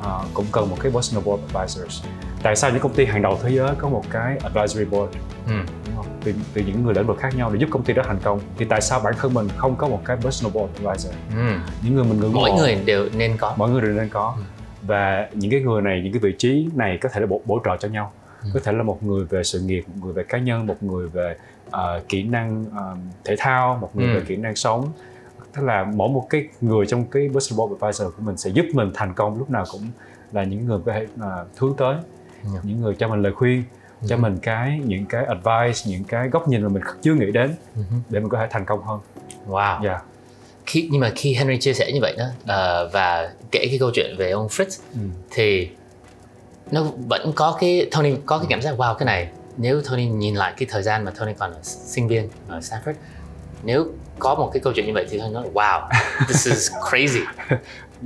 ờ, 0.00 0.24
cũng 0.34 0.46
cần 0.52 0.70
một 0.70 0.76
cái 0.80 0.92
personal 0.92 1.24
board 1.24 1.42
advisors 1.54 2.04
tại 2.42 2.56
sao 2.56 2.70
những 2.70 2.80
công 2.80 2.94
ty 2.94 3.04
hàng 3.04 3.22
đầu 3.22 3.38
thế 3.42 3.50
giới 3.50 3.74
có 3.78 3.88
một 3.88 4.02
cái 4.10 4.38
advisory 4.42 4.84
board 4.84 5.12
Ừ. 5.46 5.52
đúng 5.86 5.96
không? 5.96 6.06
từ, 6.24 6.32
từ 6.54 6.62
những 6.66 6.84
người 6.84 6.94
lĩnh 6.94 7.06
vực 7.06 7.18
khác 7.18 7.36
nhau 7.36 7.50
để 7.52 7.58
giúp 7.60 7.66
công 7.70 7.82
ty 7.82 7.94
đó 7.94 8.02
thành 8.06 8.18
công 8.22 8.40
thì 8.56 8.64
tại 8.68 8.80
sao 8.80 9.00
bản 9.00 9.14
thân 9.18 9.34
mình 9.34 9.48
không 9.56 9.76
có 9.76 9.88
một 9.88 10.00
cái 10.04 10.16
personal 10.16 10.52
board 10.52 10.72
advisor 10.84 11.12
Ừ. 11.36 11.56
những 11.82 11.94
người 11.94 12.04
mình 12.04 12.20
ngưỡng 12.20 12.32
mộ 12.32 12.40
Mỗi 12.40 12.52
người 12.52 12.74
đều 12.84 13.08
nên 13.16 13.36
có. 13.36 13.54
mọi 13.56 13.70
người 13.70 13.80
đều 13.82 13.92
nên 13.92 14.08
có 14.08 14.34
Ừ. 14.36 14.42
và 14.86 15.28
những 15.32 15.50
cái 15.50 15.60
người 15.60 15.82
này 15.82 16.00
những 16.04 16.12
cái 16.12 16.20
vị 16.20 16.34
trí 16.38 16.68
này 16.74 16.98
có 17.02 17.08
thể 17.12 17.20
là 17.20 17.26
bổ, 17.26 17.40
bổ 17.44 17.60
trợ 17.64 17.76
cho 17.80 17.88
nhau 17.88 18.12
Ừ. 18.42 18.48
có 18.54 18.60
thể 18.64 18.72
là 18.72 18.82
một 18.82 19.02
người 19.02 19.24
về 19.24 19.42
sự 19.42 19.60
nghiệp 19.60 19.84
một 19.88 19.94
người 20.04 20.12
về 20.12 20.24
cá 20.28 20.38
nhân 20.38 20.66
một 20.66 20.82
người 20.82 21.08
về 21.08 21.36
ờ, 21.70 22.02
kỹ 22.08 22.22
năng 22.22 22.64
ờ, 22.76 22.96
thể 23.24 23.34
thao 23.38 23.78
một 23.80 23.90
người 23.96 24.08
Ừ. 24.08 24.14
về 24.14 24.24
kỹ 24.28 24.36
năng 24.36 24.56
sống 24.56 24.92
tức 25.56 25.62
là 25.62 25.84
mỗi 25.94 26.08
một 26.08 26.26
cái 26.30 26.44
người 26.60 26.86
trong 26.86 27.04
cái 27.04 27.28
personal 27.34 27.58
board 27.58 27.82
advisor 27.82 28.06
của 28.16 28.22
mình 28.22 28.36
sẽ 28.36 28.50
giúp 28.50 28.66
mình 28.72 28.90
thành 28.94 29.14
công 29.14 29.38
lúc 29.38 29.50
nào 29.50 29.64
cũng 29.72 29.82
là 30.32 30.44
những 30.44 30.66
người 30.66 30.78
có 30.86 30.92
thể 30.92 31.06
ờ, 31.20 31.46
hướng 31.58 31.74
tới 31.76 31.96
Ừ. 32.44 32.50
những 32.62 32.80
người 32.80 32.94
cho 32.98 33.08
mình 33.08 33.22
lời 33.22 33.32
khuyên 33.32 33.62
cho 34.08 34.16
Ừ. 34.16 34.20
mình 34.20 34.38
cái 34.42 34.80
những 34.84 35.06
cái 35.06 35.24
advice 35.24 35.90
những 35.90 36.04
cái 36.04 36.28
góc 36.28 36.48
nhìn 36.48 36.62
mà 36.62 36.68
mình 36.68 36.82
chưa 37.02 37.14
nghĩ 37.14 37.32
đến 37.32 37.54
Ừ. 37.76 37.82
để 38.08 38.20
mình 38.20 38.28
có 38.28 38.38
thể 38.38 38.46
thành 38.50 38.64
công 38.64 38.82
hơn 38.82 39.00
Wow. 39.48 39.82
yeah. 39.84 40.02
Khi 40.66 40.88
nhưng 40.92 41.00
mà 41.00 41.12
khi 41.16 41.34
Henry 41.34 41.58
chia 41.60 41.72
sẻ 41.74 41.90
như 41.94 41.98
vậy 42.02 42.14
đó 42.18 42.24
ờ, 42.46 42.90
và 42.92 43.32
kể 43.50 43.66
cái 43.70 43.76
câu 43.78 43.90
chuyện 43.94 44.14
về 44.18 44.30
ông 44.30 44.46
Fritz 44.46 44.80
ừ. 44.94 45.00
thì 45.30 45.70
nó 46.70 46.82
vẫn 47.08 47.32
có 47.34 47.56
cái 47.60 47.88
Tony 47.92 48.14
có 48.26 48.38
cái 48.38 48.46
cảm 48.50 48.62
giác 48.62 48.74
wow 48.78 48.94
cái 48.94 49.06
này 49.06 49.28
nếu 49.56 49.80
Tony 49.90 50.06
nhìn 50.06 50.34
lại 50.34 50.54
cái 50.56 50.68
thời 50.70 50.82
gian 50.82 51.04
mà 51.04 51.10
Tony 51.10 51.32
còn 51.38 51.50
là 51.50 51.58
sinh 51.62 52.08
viên 52.08 52.28
ở 52.48 52.58
Stanford 52.58 52.94
nếu 53.64 53.86
có 54.18 54.34
một 54.34 54.50
cái 54.52 54.60
câu 54.60 54.72
chuyện 54.72 54.86
như 54.86 54.92
vậy 54.94 55.06
thì 55.10 55.18
Tony 55.18 55.32
nói 55.32 55.44
wow 55.54 55.80
this 56.28 56.46
is 56.46 56.70
crazy. 56.90 57.20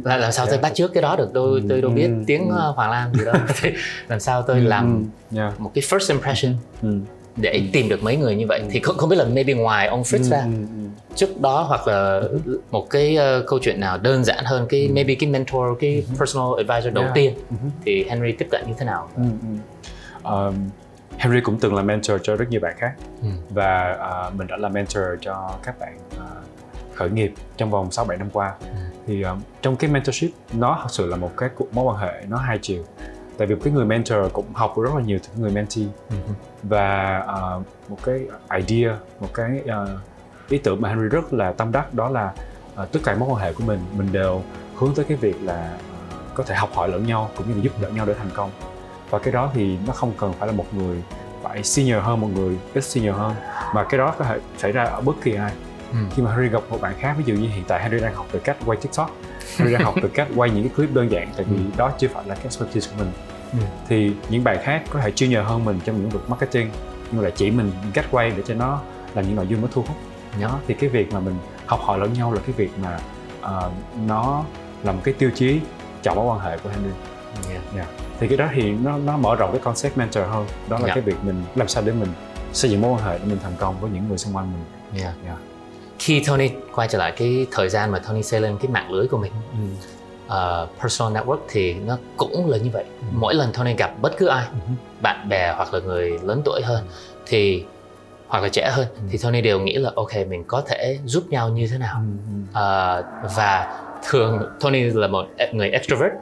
Là 0.04 0.16
làm 0.16 0.32
sao 0.32 0.46
tôi 0.46 0.58
bắt 0.58 0.72
trước 0.74 0.94
cái 0.94 1.02
đó 1.02 1.16
được? 1.16 1.28
Tôi 1.34 1.62
tôi 1.68 1.80
đâu 1.80 1.90
biết 1.90 2.06
Ừ, 2.06 2.24
tiếng 2.26 2.48
ừ. 2.48 2.56
ờ, 2.58 2.70
Hoàng 2.76 2.90
Lam 2.90 3.14
gì 3.14 3.20
Thì 3.62 3.70
làm 4.08 4.20
sao 4.20 4.42
tôi 4.42 4.60
làm 4.60 5.06
Ừ. 5.32 5.36
yeah. 5.38 5.60
một 5.60 5.70
cái 5.74 5.82
first 5.82 6.12
impression 6.12 6.54
để 7.36 7.62
tìm 7.72 7.88
được 7.88 8.02
mấy 8.02 8.16
người 8.16 8.36
như 8.36 8.46
vậy? 8.48 8.62
Thì 8.70 8.80
không, 8.80 8.96
không 8.96 9.08
biết 9.08 9.16
là 9.16 9.24
maybe 9.24 9.52
ngoài 9.54 9.86
ông 9.86 10.02
Fritz 10.02 10.22
ra 10.22 10.44
trước 11.14 11.40
đó 11.40 11.62
hoặc 11.62 11.88
là 11.88 12.20
một 12.70 12.90
cái 12.90 13.16
ờ, 13.16 13.44
câu 13.46 13.58
chuyện 13.62 13.80
nào 13.80 13.98
đơn 13.98 14.24
giản 14.24 14.44
hơn 14.44 14.66
cái 14.68 14.88
maybe 14.88 15.14
cái 15.14 15.30
mentor 15.30 15.64
cái 15.80 16.04
personal 16.18 16.46
advisor 16.58 16.94
đầu 16.94 17.04
Yeah. 17.04 17.14
tiên 17.14 17.34
thì 17.84 18.04
Henry 18.08 18.32
tiếp 18.32 18.48
cận 18.50 18.64
như 18.66 18.74
thế 18.78 18.84
nào. 18.86 19.08
Um, 20.24 20.54
Henry 21.18 21.40
cũng 21.40 21.58
từng 21.60 21.74
là 21.74 21.82
mentor 21.82 22.20
cho 22.22 22.36
rất 22.36 22.50
nhiều 22.50 22.60
bạn 22.60 22.74
khác 22.78 22.92
Ừ. 23.22 23.28
và 23.50 23.98
uh, 24.28 24.34
mình 24.34 24.46
đã 24.46 24.56
là 24.56 24.68
mentor 24.68 25.04
cho 25.20 25.50
các 25.62 25.78
bạn 25.78 25.98
uh, 26.16 26.22
khởi 26.94 27.10
nghiệp 27.10 27.32
trong 27.56 27.70
vòng 27.70 27.90
6 27.90 28.04
7 28.04 28.16
năm 28.18 28.30
qua. 28.32 28.54
Ừ. 28.60 28.66
Thì 29.06 29.22
um, 29.22 29.40
trong 29.62 29.76
cái 29.76 29.90
mentorship 29.90 30.30
nó 30.52 30.78
thật 30.82 30.88
sự 30.90 31.06
là 31.06 31.16
một 31.16 31.30
cái 31.36 31.48
cuộc 31.54 31.74
mối 31.74 31.84
quan 31.84 31.96
hệ 31.96 32.24
nó 32.28 32.36
hai 32.36 32.58
chiều. 32.62 32.84
Tại 33.38 33.46
vì 33.46 33.54
cái 33.64 33.72
người 33.72 33.84
mentor 33.84 34.32
cũng 34.32 34.52
học 34.52 34.72
được 34.76 34.82
rất 34.84 34.90
là 34.94 35.02
nhiều 35.02 35.18
từ 35.22 35.42
người 35.42 35.50
mentee 35.50 35.84
và 36.62 37.18
uh, 37.18 37.90
một 37.90 37.98
cái 38.04 38.20
idea, 38.58 38.96
một 39.20 39.28
cái 39.34 39.60
uh, 39.64 39.88
ý 40.48 40.58
tưởng 40.58 40.80
mà 40.80 40.88
Henry 40.88 41.08
rất 41.08 41.32
là 41.32 41.52
tâm 41.52 41.72
đắc 41.72 41.94
đó 41.94 42.08
là 42.08 42.32
uh, 42.82 42.92
tất 42.92 43.00
cả 43.04 43.14
mối 43.14 43.28
quan 43.32 43.42
hệ 43.42 43.52
của 43.52 43.64
mình 43.66 43.78
mình 43.96 44.12
đều 44.12 44.42
hướng 44.76 44.94
tới 44.94 45.04
cái 45.04 45.16
việc 45.16 45.36
là 45.42 45.78
uh, 46.08 46.34
có 46.34 46.44
thể 46.44 46.54
học 46.54 46.70
hỏi 46.74 46.88
lẫn 46.88 47.06
nhau 47.06 47.30
cũng 47.36 47.48
như 47.48 47.54
là 47.54 47.60
giúp 47.60 47.72
đỡ 47.82 47.88
nhau 47.88 48.06
để 48.06 48.14
thành 48.14 48.30
công 48.34 48.50
và 49.10 49.18
cái 49.18 49.32
đó 49.32 49.50
thì 49.54 49.76
nó 49.86 49.92
không 49.92 50.12
cần 50.18 50.32
phải 50.38 50.46
là 50.46 50.52
một 50.52 50.66
người 50.74 51.02
phải 51.42 51.62
senior 51.64 52.02
hơn 52.02 52.20
một 52.20 52.28
người 52.34 52.56
ít 52.74 52.84
senior 52.84 53.14
hơn 53.14 53.34
mà 53.74 53.84
cái 53.84 53.98
đó 53.98 54.14
có 54.18 54.24
thể 54.24 54.38
xảy 54.58 54.72
ra 54.72 54.84
ở 54.84 55.00
bất 55.00 55.16
kỳ 55.22 55.34
ai 55.34 55.52
Ừ. 55.92 55.98
khi 56.10 56.22
mà 56.22 56.30
Henry 56.30 56.48
gặp 56.48 56.62
một 56.70 56.80
bạn 56.80 56.94
khác 57.00 57.14
ví 57.18 57.24
dụ 57.26 57.34
như 57.34 57.48
hiện 57.48 57.64
tại 57.68 57.82
Henry 57.82 58.00
đang 58.00 58.14
học 58.14 58.26
từ 58.32 58.38
cách 58.38 58.56
quay 58.66 58.78
TikTok 58.82 59.10
Henry 59.58 59.72
đang 59.74 59.82
học 59.82 59.94
từ 60.02 60.08
cách 60.08 60.28
quay 60.36 60.50
những 60.50 60.62
cái 60.68 60.72
clip 60.76 60.94
đơn 60.94 61.10
giản 61.10 61.28
tại 61.36 61.44
vì 61.50 61.56
Ừ. 61.56 61.62
đó 61.76 61.90
chưa 61.98 62.08
phải 62.08 62.24
là 62.26 62.34
cái 62.34 62.44
expertise 62.44 62.90
của 62.90 62.96
mình 63.04 63.12
Ừ. 63.52 63.58
thì 63.88 64.12
những 64.28 64.44
bạn 64.44 64.58
khác 64.62 64.82
có 64.90 65.00
thể 65.00 65.10
chuyên 65.10 65.30
nhờ 65.30 65.42
hơn 65.42 65.64
mình 65.64 65.80
trong 65.84 65.96
lĩnh 65.96 66.08
vực 66.10 66.30
marketing 66.30 66.70
nhưng 67.10 67.16
mà 67.16 67.22
lại 67.22 67.32
chỉ 67.36 67.50
mình 67.50 67.72
cách 67.94 68.04
quay 68.10 68.30
để 68.36 68.42
cho 68.46 68.54
nó 68.54 68.80
làm 69.14 69.26
những 69.26 69.36
nội 69.36 69.46
dung 69.46 69.60
nó 69.62 69.68
thu 69.72 69.82
hút 69.88 69.96
đó 70.40 70.58
thì 70.66 70.74
cái 70.74 70.90
việc 70.90 71.12
mà 71.12 71.20
mình 71.20 71.34
học 71.66 71.80
hỏi 71.82 71.98
lẫn 71.98 72.12
nhau 72.12 72.32
là 72.32 72.40
cái 72.46 72.52
việc 72.56 72.70
mà 72.82 72.98
ờ, 73.40 73.70
nó 74.06 74.44
là 74.82 74.92
một 74.92 75.00
cái 75.04 75.14
tiêu 75.18 75.30
chí 75.34 75.60
chọn 76.02 76.16
mối 76.16 76.26
quan 76.26 76.40
hệ 76.40 76.58
của 76.58 76.70
Henry 76.70 76.90
Yeah. 77.74 77.88
thì 78.20 78.28
cái 78.28 78.36
đó 78.36 78.48
thì 78.54 78.70
nó 78.70 78.98
nó 78.98 79.16
mở 79.16 79.36
rộng 79.36 79.52
cái 79.52 79.60
concept 79.64 79.96
mentor 79.98 80.24
hơn 80.30 80.46
đó 80.68 80.78
là 80.78 80.86
Dạ. 80.86 80.94
cái 80.94 81.02
việc 81.02 81.16
mình 81.22 81.44
làm 81.54 81.68
sao 81.68 81.82
để 81.86 81.92
mình 81.92 82.08
xây 82.52 82.70
dựng 82.70 82.80
mối 82.80 82.90
quan 82.92 83.02
hệ 83.04 83.18
để 83.18 83.24
mình 83.24 83.38
thành 83.42 83.52
công 83.58 83.80
với 83.80 83.90
những 83.90 84.08
người 84.08 84.18
xung 84.18 84.36
quanh 84.36 84.52
mình 84.52 84.64
Yeah. 85.02 85.14
Yeah. 85.24 85.36
Khi 85.98 86.22
Tony 86.26 86.50
quay 86.74 86.88
trở 86.88 86.98
lại 86.98 87.12
cái 87.16 87.46
thời 87.50 87.68
gian 87.68 87.90
mà 87.90 87.98
Tony 87.98 88.22
xây 88.22 88.40
lên 88.40 88.58
cái 88.60 88.70
mạng 88.70 88.92
lưới 88.92 89.08
của 89.08 89.18
mình 89.18 89.32
ừ. 89.52 89.58
ờ, 90.28 90.68
personal 90.82 91.16
network 91.16 91.38
thì 91.48 91.74
nó 91.74 91.98
cũng 92.16 92.50
là 92.50 92.58
như 92.58 92.70
vậy 92.72 92.84
Ừ. 93.00 93.06
mỗi 93.12 93.34
lần 93.34 93.52
Tony 93.52 93.74
gặp 93.74 93.90
bất 94.02 94.12
cứ 94.18 94.26
ai 94.26 94.46
Ừ. 94.50 94.72
bạn 95.02 95.28
bè 95.28 95.52
hoặc 95.56 95.74
là 95.74 95.80
người 95.80 96.18
lớn 96.22 96.42
tuổi 96.44 96.60
hơn 96.64 96.84
thì 97.26 97.64
hoặc 98.28 98.42
là 98.42 98.48
trẻ 98.48 98.70
hơn 98.72 98.86
Ừ. 98.94 99.00
thì 99.10 99.18
Tony 99.18 99.40
đều 99.40 99.60
nghĩ 99.60 99.74
là 99.74 99.90
ok 99.96 100.10
mình 100.28 100.44
có 100.46 100.62
thể 100.66 100.98
giúp 101.04 101.24
nhau 101.30 101.48
như 101.48 101.68
thế 101.68 101.78
nào 101.78 101.96
Ừ. 101.96 102.02
ừ. 102.34 102.40
Ờ, 102.52 103.04
và 103.36 103.80
thường 104.10 104.42
Tony 104.60 104.82
là 104.82 105.06
một 105.06 105.26
người 105.52 105.70
extrovert 105.70 106.12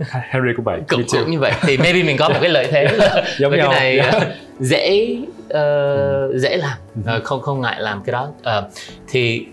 Henry 0.30 0.52
cũng 0.56 0.64
vậy 0.64 0.80
cũng, 0.88 1.02
cũng 1.12 1.30
như 1.30 1.38
vậy 1.38 1.52
thì 1.62 1.78
maybe 1.78 2.02
mình 2.02 2.16
có 2.16 2.28
một 2.28 2.38
cái 2.40 2.50
lợi 2.50 2.68
thế 2.70 2.84
là 2.84 3.24
giống 3.38 3.52
cái 3.56 3.68
này 3.68 3.98
Yeah. 3.98 4.12
ờ, 4.14 4.20
dễ 4.60 5.16
ờ, 5.48 6.38
dễ 6.38 6.56
làm. 6.56 6.78
Ờ, 7.06 7.20
không 7.24 7.40
không 7.40 7.60
ngại 7.60 7.80
làm 7.80 8.02
cái 8.04 8.12
đó 8.12 8.28
Ờ, 8.42 8.68
thì 9.08 9.46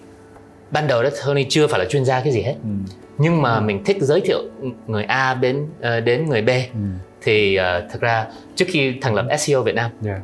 ban 0.72 0.88
đầu 0.88 1.04
đó 1.04 1.10
Tony 1.26 1.46
chưa 1.50 1.68
phải 1.68 1.80
là 1.80 1.86
chuyên 1.86 2.06
gia 2.06 2.20
cái 2.22 2.34
gì 2.34 2.42
hết 2.42 2.56
ừ. 2.64 2.70
nhưng 3.18 3.42
mà 3.42 3.54
Ừ. 3.56 3.62
mình 3.62 3.84
thích 3.84 3.98
giới 4.00 4.22
thiệu 4.22 4.44
người 4.88 5.04
A 5.04 5.34
đến 5.34 5.66
ờ, 5.82 6.00
đến 6.00 6.30
người 6.30 6.42
B 6.42 6.50
Ừ. 6.50 6.80
thì 7.22 7.60
uh, 7.60 7.92
thực 7.92 8.02
ra 8.02 8.26
trước 8.56 8.66
khi 8.68 8.94
thành 9.02 9.16
lập 9.16 9.26
SEO 9.40 9.64
Việt 9.64 9.76
Nam 9.76 9.92
yeah. 10.06 10.20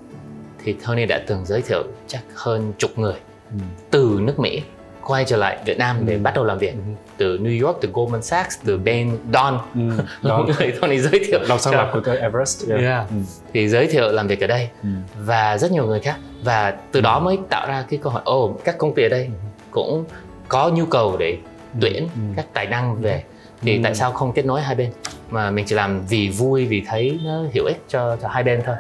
thì 0.64 0.76
Tony 0.88 1.06
đã 1.06 1.22
từng 1.28 1.46
giới 1.46 1.62
thiệu 1.62 1.84
chắc 2.08 2.22
hơn 2.36 2.74
chục 2.78 3.00
người 3.00 3.16
ừ. 3.52 3.58
từ 3.92 4.18
nước 4.22 4.40
Mỹ 4.40 4.62
quay 5.06 5.26
trở 5.26 5.38
lại 5.38 5.58
Việt 5.66 5.78
Nam 5.78 5.98
để 6.06 6.14
Ừ. 6.14 6.20
bắt 6.24 6.32
đầu 6.36 6.44
làm 6.46 6.58
việc 6.58 6.72
Ừ. 6.74 6.80
từ 7.18 7.38
New 7.38 7.66
York 7.66 7.78
từ 7.82 7.90
Goldman 7.94 8.22
Sachs 8.22 8.58
từ 8.66 8.78
Bain 8.78 9.18
Don 9.34 9.60
Ừ. 9.76 9.82
là 10.22 10.30
Đó. 10.30 10.38
một 10.38 10.46
người 10.60 10.72
Tony 10.82 11.00
giới 11.00 11.22
thiệu 11.28 11.40
Đồng 11.50 11.60
sáng 11.60 11.74
lập 11.74 11.90
của 11.94 12.00
cái 12.00 12.18
Everest 12.18 12.70
yeah. 12.70 12.82
Yeah. 12.82 13.10
Ừ. 13.10 13.16
thì 13.54 13.70
giới 13.70 13.88
thiệu 13.88 14.12
làm 14.12 14.28
việc 14.28 14.44
ở 14.44 14.48
đây 14.48 14.70
Ừ. 14.84 14.90
và 15.20 15.58
rất 15.58 15.72
nhiều 15.72 15.86
người 15.86 16.00
khác 16.00 16.16
và 16.44 16.74
từ 16.92 17.02
đó 17.02 17.20
mới 17.20 17.38
tạo 17.50 17.68
ra 17.68 17.86
cái 17.90 18.00
câu 18.04 18.12
hỏi 18.12 18.22
ồ 18.26 18.58
các 18.64 18.78
công 18.78 18.94
ty 18.96 19.04
ở 19.04 19.10
đây 19.10 19.30
cũng 19.72 20.06
có 20.48 20.70
nhu 20.70 20.86
cầu 20.86 21.18
để 21.18 21.38
tuyển 21.82 22.04
Ừ. 22.16 22.22
các 22.36 22.46
tài 22.54 22.68
năng 22.68 23.02
về 23.02 23.24
thì 23.62 23.76
Ừ. 23.76 23.82
tại 23.84 23.96
sao 23.96 24.12
không 24.12 24.34
kết 24.34 24.46
nối 24.46 24.62
hai 24.62 24.76
bên 24.76 24.92
mà 25.30 25.52
mình 25.52 25.66
chỉ 25.66 25.76
làm 25.76 26.02
vì 26.10 26.30
vui 26.30 26.66
vì 26.66 26.84
thấy 26.88 27.20
nó 27.26 27.44
hữu 27.54 27.66
ích 27.66 27.82
cho, 27.90 28.18
cho 28.22 28.28
hai 28.28 28.44
bên 28.44 28.62
thôi 28.66 28.76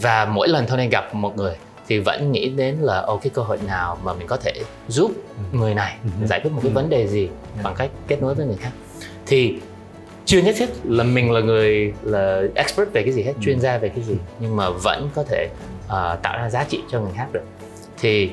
và 0.00 0.24
mỗi 0.24 0.48
lần 0.48 0.66
Tony 0.66 0.88
gặp 0.88 1.14
một 1.14 1.36
người 1.36 1.54
thì 1.88 1.98
vẫn 1.98 2.32
nghĩ 2.32 2.48
đến 2.48 2.76
là 2.80 2.98
ô 2.98 3.16
cái 3.16 3.30
cơ 3.34 3.42
hội 3.42 3.58
nào 3.66 3.98
mà 4.04 4.12
mình 4.12 4.26
có 4.26 4.36
thể 4.36 4.52
giúp 4.88 5.12
Ừ. 5.52 5.58
người 5.58 5.74
này 5.74 5.96
Ừ. 6.20 6.26
giải 6.26 6.40
quyết 6.40 6.50
một 6.52 6.60
cái 6.62 6.70
Ừ. 6.70 6.74
vấn 6.74 6.90
đề 6.90 7.06
gì 7.08 7.28
bằng 7.62 7.74
cách 7.78 7.90
kết 8.08 8.22
nối 8.22 8.34
với 8.34 8.46
người 8.46 8.56
khác. 8.60 8.70
Thì 9.26 9.58
chưa 10.24 10.38
nhất 10.42 10.54
thiết 10.58 10.68
là 10.84 11.04
mình 11.04 11.30
là 11.32 11.40
người 11.40 11.92
là 12.02 12.42
expert 12.54 12.92
về 12.92 13.02
cái 13.02 13.12
gì 13.12 13.22
hết 13.22 13.32
chuyên 13.40 13.60
gia 13.60 13.78
về 13.78 13.88
cái 13.88 14.04
gì 14.04 14.14
nhưng 14.40 14.56
mà 14.56 14.70
vẫn 14.70 15.08
có 15.14 15.22
thể 15.28 15.48
ờ, 15.88 16.18
tạo 16.22 16.38
ra 16.38 16.50
giá 16.50 16.64
trị 16.64 16.82
cho 16.90 17.00
người 17.00 17.12
khác 17.16 17.26
được. 17.32 17.42
Thì 17.98 18.30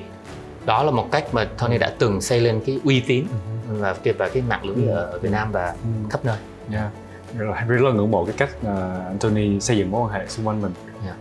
đó 0.66 0.84
là 0.84 0.92
một 0.92 1.08
cách 1.12 1.34
mà 1.34 1.44
Tony 1.46 1.78
đã 1.78 1.94
từng 2.00 2.22
xây 2.22 2.40
lên 2.40 2.62
cái 2.66 2.80
uy 2.86 3.00
tín 3.00 3.26
và 3.68 3.94
cái 3.94 4.14
và 4.14 4.30
cái 4.30 4.44
mạng 4.50 4.66
lưới 4.66 4.88
ở 4.88 5.20
Việt 5.22 5.32
Nam 5.32 5.52
và 5.52 5.74
khắp 6.10 6.26
nơi. 6.26 6.38
Yeah. 6.72 6.90
Rồi 7.38 7.56
Henry 7.58 7.76
rất 7.76 7.86
là 7.90 7.92
ngưỡng 7.92 8.12
mộ 8.12 8.26
cái 8.26 8.36
cách 8.38 8.50
uh, 8.62 8.68
Anthony 9.08 9.60
xây 9.60 9.78
dựng 9.78 9.92
mối 9.92 10.02
quan 10.02 10.14
hệ 10.14 10.28
xung 10.28 10.48
quanh 10.48 10.62
mình. 10.62 10.72
Yeah. 11.06 11.18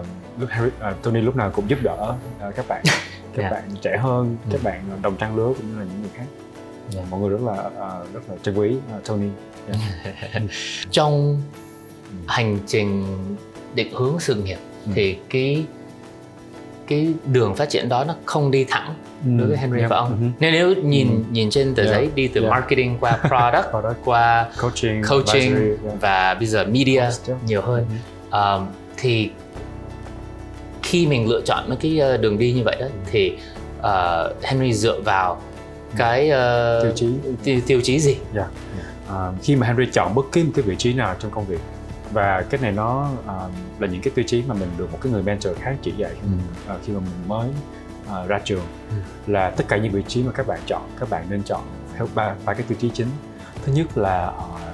Uh, 0.00 0.06
lúc 0.40 0.48
Henry, 0.52 0.70
uh, 0.90 1.02
Tony 1.02 1.20
lúc 1.20 1.36
nào 1.36 1.50
cũng 1.54 1.70
giúp 1.70 1.78
đỡ 1.82 2.14
uh, 2.48 2.54
các 2.56 2.68
bạn, 2.68 2.82
các 3.34 3.42
Yeah. 3.42 3.52
bạn 3.52 3.62
trẻ 3.82 3.96
hơn, 4.00 4.36
Ừ. 4.44 4.50
các 4.52 4.62
bạn 4.62 4.82
đồng 5.02 5.16
trang 5.16 5.36
lứa 5.36 5.52
cũng 5.56 5.72
như 5.72 5.78
là 5.78 5.84
những 5.84 6.00
người 6.00 6.10
khác. 6.14 6.24
Yeah. 6.94 7.10
Mọi 7.10 7.20
người 7.20 7.30
rất 7.30 7.40
là 7.40 7.52
uh, 7.66 8.14
rất 8.14 8.20
là 8.30 8.36
trân 8.42 8.54
quý 8.54 8.76
uh, 8.98 9.04
Tony. 9.04 9.28
Yeah. 9.68 10.42
trong 10.90 11.42
Ừ. 12.10 12.16
hành 12.28 12.58
trình 12.66 13.06
định 13.74 13.92
hướng 13.94 14.20
sự 14.20 14.34
nghiệp 14.34 14.58
Ừ. 14.86 14.92
thì 14.94 15.18
cái 15.30 15.66
cái 16.88 17.12
đường 17.32 17.54
phát 17.54 17.70
triển 17.70 17.88
đó 17.88 18.04
nó 18.04 18.14
không 18.24 18.50
đi 18.50 18.64
thẳng 18.64 18.94
đối 19.38 19.48
với 19.48 19.56
Henry 19.56 19.78
Yeah. 19.78 19.90
phải 19.90 19.98
không? 20.00 20.18
Ừ. 20.20 20.26
Nếu 20.40 20.52
nếu 20.52 20.74
nhìn 20.84 21.08
Ừ. 21.10 21.16
nhìn 21.30 21.50
trên 21.50 21.74
tờ 21.74 21.82
Yeah. 21.82 21.94
giấy 21.96 22.08
đi 22.14 22.28
từ 22.28 22.40
Yeah. 22.40 22.50
marketing 22.50 22.96
qua 23.00 23.12
product 23.28 23.70
Product, 23.70 23.98
qua 24.04 24.46
coaching, 24.60 25.02
coaching 25.08 25.54
advisory, 25.54 25.68
yeah. 25.84 26.00
và 26.00 26.34
bây 26.34 26.46
giờ 26.46 26.64
media 26.64 27.00
Post, 27.06 27.28
yeah. 27.28 27.44
nhiều 27.46 27.62
hơn 27.62 27.86
Ừ. 28.30 28.38
Um, 28.56 28.66
thì 28.96 29.30
khi 30.82 31.06
mình 31.06 31.28
lựa 31.28 31.40
chọn 31.44 31.64
mấy 31.68 31.76
cái 31.80 31.98
ờ, 31.98 32.16
đường 32.16 32.38
đi 32.38 32.52
như 32.52 32.62
vậy 32.64 32.76
đó 32.80 32.86
thì 33.10 33.32
ờ, 33.82 34.32
Henry 34.42 34.72
dựa 34.72 35.00
vào 35.00 35.40
cái 35.96 36.30
ờ, 36.30 36.80
Tiêu 36.82 36.92
chí. 36.94 37.08
tiêu, 37.44 37.60
tiêu 37.66 37.80
chí 37.80 37.98
gì? 38.00 38.16
À, 39.08 39.28
khi 39.42 39.56
mà 39.56 39.66
Henry 39.66 39.86
chọn 39.92 40.14
bất 40.14 40.22
kỳ 40.32 40.42
một 40.42 40.50
cái 40.54 40.62
vị 40.62 40.76
trí 40.78 40.92
nào 40.94 41.14
trong 41.18 41.30
công 41.30 41.44
việc 41.46 41.58
và 42.12 42.44
cái 42.50 42.60
này 42.60 42.72
nó 42.72 43.10
à, 43.26 43.34
là 43.78 43.86
những 43.86 44.02
cái 44.02 44.12
tiêu 44.14 44.24
chí 44.28 44.42
mà 44.46 44.54
mình 44.54 44.68
được 44.78 44.92
một 44.92 44.98
cái 45.02 45.12
người 45.12 45.22
mentor 45.22 45.56
khác 45.58 45.76
chỉ 45.82 45.92
dạy 45.96 46.10
khi 46.14 46.28
mình, 46.28 46.40
à, 46.66 46.74
khi 46.84 46.92
mà 46.92 47.00
mình 47.00 47.28
mới 47.28 47.48
à, 48.08 48.26
ra 48.26 48.38
trường. 48.44 48.66
Ừ. 48.90 48.96
là 49.26 49.50
tất 49.50 49.64
cả 49.68 49.76
những 49.76 49.92
vị 49.92 50.02
trí 50.08 50.22
mà 50.22 50.32
các 50.32 50.46
bạn 50.46 50.60
chọn 50.66 50.82
các 51.00 51.10
bạn 51.10 51.24
nên 51.30 51.42
chọn 51.42 51.60
theo 51.96 52.08
ba 52.14 52.34
ba 52.44 52.54
cái 52.54 52.62
tiêu 52.68 52.78
chí 52.80 52.90
chính. 52.90 53.08
Thứ 53.64 53.72
nhất 53.72 53.98
là 53.98 54.26
à, 54.26 54.72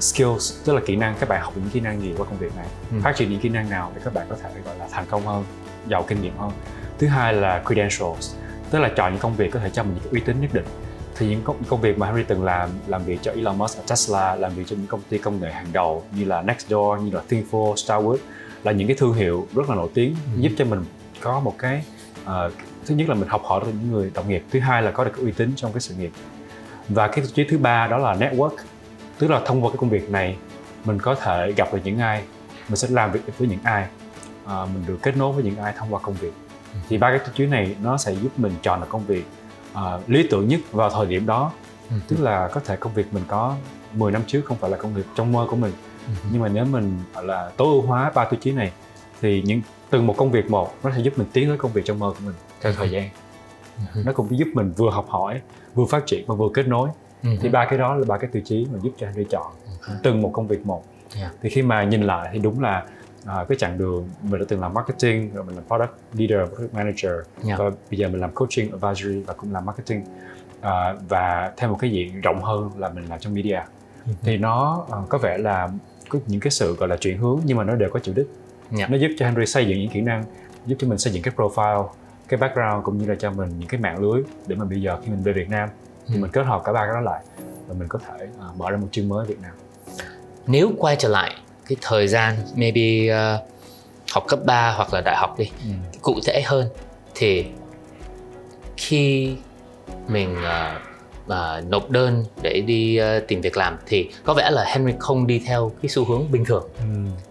skills 0.00 0.64
tức 0.64 0.72
là 0.72 0.80
kỹ 0.86 0.96
năng 0.96 1.14
các 1.20 1.28
bạn 1.28 1.42
học 1.42 1.52
những 1.56 1.70
kỹ 1.70 1.80
năng 1.80 2.02
gì 2.02 2.14
qua 2.16 2.26
công 2.26 2.38
việc 2.38 2.56
này. 2.56 2.66
Ừ. 2.90 2.96
phát 3.02 3.16
triển 3.16 3.30
những 3.30 3.40
kỹ 3.40 3.48
năng 3.48 3.70
nào 3.70 3.92
để 3.94 4.00
các 4.04 4.14
bạn 4.14 4.26
có 4.30 4.36
thể 4.42 4.50
gọi 4.64 4.76
là 4.78 4.88
thành 4.90 5.04
công 5.10 5.26
hơn 5.26 5.44
giàu 5.88 6.04
kinh 6.08 6.22
nghiệm 6.22 6.36
hơn. 6.36 6.50
Thứ 6.98 7.06
hai 7.06 7.34
là 7.34 7.62
credentials 7.66 8.34
tức 8.70 8.78
là 8.78 8.88
chọn 8.96 9.12
những 9.12 9.20
công 9.20 9.36
việc 9.36 9.52
có 9.52 9.60
thể 9.60 9.70
cho 9.70 9.82
mình 9.82 9.94
những 9.94 10.02
cái 10.04 10.12
uy 10.12 10.20
tín 10.20 10.40
nhất 10.40 10.50
định 10.52 10.64
thì 11.18 11.28
những 11.28 11.42
công, 11.44 11.56
công 11.68 11.80
việc 11.80 11.98
mà 11.98 12.06
Henry 12.06 12.22
từng 12.28 12.44
làm 12.44 12.70
làm 12.86 13.04
việc 13.04 13.18
cho 13.22 13.32
Elon 13.32 13.58
Musk 13.58 13.78
ở 13.78 13.82
Tesla 13.88 14.34
làm 14.34 14.54
việc 14.54 14.62
cho 14.66 14.76
những 14.76 14.86
công 14.86 15.00
ty 15.08 15.18
công 15.18 15.40
nghệ 15.40 15.52
hàng 15.52 15.66
đầu 15.72 16.04
như 16.16 16.24
là 16.24 16.42
Nextdoor 16.42 17.00
như 17.02 17.10
là 17.10 17.22
Thinkful 17.28 17.74
Starwood 17.74 18.16
là 18.64 18.72
những 18.72 18.88
cái 18.88 18.96
thương 18.96 19.12
hiệu 19.14 19.46
rất 19.54 19.68
là 19.70 19.74
nổi 19.76 19.88
tiếng 19.94 20.14
Ừ. 20.34 20.40
giúp 20.40 20.52
cho 20.58 20.64
mình 20.64 20.84
có 21.20 21.40
một 21.40 21.54
cái 21.58 21.84
ờ, 22.24 22.50
thứ 22.86 22.94
nhất 22.94 23.08
là 23.08 23.14
mình 23.14 23.28
học 23.28 23.42
hỏi 23.44 23.60
được 23.64 23.72
những 23.80 23.92
người 23.92 24.10
đồng 24.14 24.28
nghiệp 24.28 24.44
thứ 24.50 24.60
hai 24.60 24.82
là 24.82 24.90
có 24.90 25.04
được 25.04 25.10
cái 25.16 25.24
uy 25.24 25.32
tín 25.32 25.52
trong 25.56 25.72
cái 25.72 25.80
sự 25.80 25.94
nghiệp. 25.94 26.10
Và 26.88 27.08
cái 27.08 27.16
tiêu 27.16 27.30
chí 27.34 27.44
thứ 27.50 27.58
ba 27.58 27.86
đó 27.86 27.98
là 27.98 28.14
network 28.14 28.56
tức 29.18 29.30
là 29.30 29.40
thông 29.46 29.64
qua 29.64 29.70
cái 29.70 29.76
công 29.78 29.90
việc 29.90 30.10
này 30.10 30.36
mình 30.84 30.98
có 31.00 31.14
thể 31.14 31.52
gặp 31.56 31.68
được 31.74 31.80
những 31.84 31.98
ai 31.98 32.22
mình 32.68 32.76
sẽ 32.76 32.88
làm 32.90 33.12
việc 33.12 33.20
với 33.38 33.48
những 33.48 33.60
ai 33.62 33.86
Ờ, 34.44 34.66
mình 34.74 34.84
được 34.86 34.98
kết 35.02 35.16
nối 35.16 35.32
với 35.32 35.44
những 35.44 35.56
ai 35.56 35.72
thông 35.78 35.94
qua 35.94 36.00
công 36.02 36.14
việc. 36.14 36.32
Thì 36.88 36.98
ba 36.98 37.10
cái 37.10 37.18
tiêu 37.18 37.28
chí 37.34 37.46
này 37.46 37.76
nó 37.82 37.96
sẽ 37.96 38.14
giúp 38.14 38.38
mình 38.38 38.52
chọn 38.62 38.80
được 38.80 38.86
công 38.88 39.06
việc 39.06 39.24
ờ, 39.84 40.00
lý 40.06 40.26
tưởng 40.30 40.48
nhất 40.48 40.60
vào 40.72 40.90
thời 40.90 41.06
điểm 41.06 41.26
đó. 41.26 41.52
Tức 42.08 42.16
là 42.20 42.48
có 42.52 42.60
thể 42.64 42.76
công 42.76 42.94
việc 42.94 43.14
mình 43.14 43.22
có 43.28 43.56
10 43.92 44.12
năm 44.12 44.22
trước 44.26 44.40
không 44.44 44.56
phải 44.56 44.70
là 44.70 44.76
công 44.76 44.94
việc 44.94 45.02
trong 45.16 45.32
mơ 45.32 45.46
của 45.50 45.56
mình. 45.56 45.72
Nhưng 46.32 46.42
mà 46.42 46.48
nếu 46.48 46.64
mình 46.64 46.98
gọi 47.14 47.24
là 47.24 47.50
tối 47.56 47.68
ưu 47.68 47.82
hóa 47.82 48.12
ba 48.14 48.24
tiêu 48.24 48.40
chí 48.42 48.52
này 48.52 48.72
thì 49.20 49.42
những 49.42 49.60
từng 49.90 50.06
một 50.06 50.14
công 50.16 50.30
việc 50.30 50.50
một 50.50 50.74
nó 50.84 50.90
sẽ 50.96 51.00
giúp 51.02 51.18
mình 51.18 51.26
tiến 51.32 51.48
tới 51.48 51.56
công 51.56 51.72
việc 51.72 51.82
trong 51.84 51.98
mơ 51.98 52.12
của 52.18 52.24
mình 52.26 52.34
theo 52.60 52.72
thời 52.72 52.90
gian. 52.90 53.08
Nó 54.04 54.12
cũng 54.12 54.38
giúp 54.38 54.48
mình 54.54 54.72
vừa 54.76 54.90
học 54.90 55.06
hỏi 55.08 55.40
vừa 55.74 55.84
phát 55.84 56.06
triển 56.06 56.24
và 56.26 56.34
vừa 56.34 56.48
kết 56.54 56.66
nối. 56.68 56.88
Thì 57.40 57.48
ba 57.48 57.66
cái 57.70 57.78
đó 57.78 57.94
là 57.94 58.04
ba 58.08 58.18
cái 58.18 58.30
tiêu 58.32 58.42
chí 58.46 58.66
mà 58.72 58.78
giúp 58.82 58.92
cho 58.98 59.06
Henry 59.06 59.24
chọn 59.30 59.46
từng 60.02 60.22
một 60.22 60.30
công 60.32 60.46
việc 60.48 60.66
một. 60.66 60.84
Yeah. 61.16 61.32
thì 61.42 61.48
khi 61.50 61.62
mà 61.62 61.84
nhìn 61.84 62.02
lại 62.02 62.28
thì 62.32 62.38
đúng 62.38 62.60
là 62.60 62.86
à, 63.26 63.44
cái 63.48 63.58
chặng 63.58 63.78
đường 63.78 64.08
mình 64.22 64.40
đã 64.40 64.46
từng 64.48 64.60
làm 64.60 64.74
marketing 64.74 65.34
rồi 65.34 65.44
mình 65.44 65.54
làm 65.56 65.64
product 65.66 65.90
leader 66.12 66.48
product 66.54 66.74
manager 66.74 67.12
Yeah. 67.46 67.58
và 67.58 67.70
bây 67.90 67.98
giờ 67.98 68.08
mình 68.08 68.20
làm 68.20 68.30
coaching 68.34 68.70
advisory 68.72 69.20
và 69.22 69.34
cũng 69.34 69.52
làm 69.52 69.66
marketing 69.66 70.04
à, 70.60 70.94
và 71.08 71.52
theo 71.56 71.70
một 71.70 71.76
cái 71.80 71.90
diện 71.90 72.20
rộng 72.20 72.42
hơn 72.42 72.70
là 72.78 72.88
mình 72.88 73.04
làm 73.08 73.18
trong 73.20 73.34
media 73.34 73.58
thì 74.22 74.36
nó 74.36 74.84
à, 74.92 74.98
có 75.08 75.18
vẻ 75.18 75.38
là 75.38 75.68
có 76.08 76.18
những 76.26 76.40
cái 76.40 76.50
sự 76.50 76.76
gọi 76.76 76.88
là 76.88 76.96
chuyển 76.96 77.18
hướng 77.18 77.40
nhưng 77.44 77.56
mà 77.58 77.64
nó 77.64 77.74
đều 77.74 77.90
có 77.92 77.98
chủ 78.00 78.12
đích 78.16 78.26
Yeah. 78.78 78.90
nó 78.90 78.96
giúp 78.96 79.08
cho 79.18 79.26
Henry 79.26 79.46
xây 79.46 79.66
dựng 79.68 79.78
những 79.78 79.90
kỹ 79.90 80.00
năng 80.00 80.24
giúp 80.66 80.76
cho 80.78 80.88
mình 80.88 80.98
xây 80.98 81.12
dựng 81.12 81.22
cái 81.22 81.34
profile 81.36 81.88
cái 82.28 82.38
background 82.38 82.84
cũng 82.84 82.98
như 82.98 83.06
là 83.06 83.14
cho 83.18 83.30
mình 83.30 83.48
những 83.58 83.68
cái 83.68 83.80
mạng 83.80 83.98
lưới 83.98 84.22
để 84.46 84.56
mà 84.56 84.64
bây 84.64 84.82
giờ 84.82 84.98
khi 85.04 85.10
mình 85.10 85.22
về 85.22 85.32
Việt 85.32 85.48
Nam 85.50 85.68
thì 86.08 86.14
Ừ. 86.14 86.20
mình 86.20 86.30
kết 86.30 86.42
hợp 86.46 86.62
cả 86.64 86.72
ba 86.72 86.80
cái 86.86 86.94
đó 86.94 87.00
lại 87.00 87.22
và 87.68 87.74
mình 87.78 87.88
có 87.88 87.98
thể 87.98 88.26
à, 88.40 88.46
mở 88.56 88.70
ra 88.70 88.76
một 88.76 88.88
chương 88.90 89.08
mới 89.08 89.24
ở 89.24 89.24
Việt 89.24 89.40
Nam 89.42 89.50
Nếu 90.46 90.70
quay 90.78 90.96
trở 90.98 91.08
lại 91.08 91.30
cái 91.68 91.76
thời 91.82 92.08
gian 92.08 92.34
maybe 92.54 93.08
ờ, 93.08 93.38
học 94.12 94.24
cấp 94.28 94.38
3 94.44 94.72
hoặc 94.76 94.94
là 94.94 95.00
đại 95.00 95.16
học 95.16 95.38
đi 95.38 95.50
cụ 96.02 96.20
thể 96.26 96.42
hơn 96.46 96.68
thì 97.14 97.44
khi 98.76 99.34
mình 100.08 100.36
ờ, 100.44 100.78
ờ, 101.28 101.62
nộp 101.68 101.90
đơn 101.90 102.24
để 102.42 102.60
đi 102.66 102.96
ờ, 102.96 103.20
tìm 103.20 103.40
việc 103.40 103.56
làm 103.56 103.76
thì 103.86 104.10
có 104.24 104.34
vẻ 104.34 104.50
là 104.50 104.64
Henry 104.64 104.92
không 104.98 105.26
đi 105.26 105.42
theo 105.46 105.72
cái 105.82 105.88
xu 105.88 106.04
hướng 106.04 106.32
bình 106.32 106.44
thường. 106.44 106.68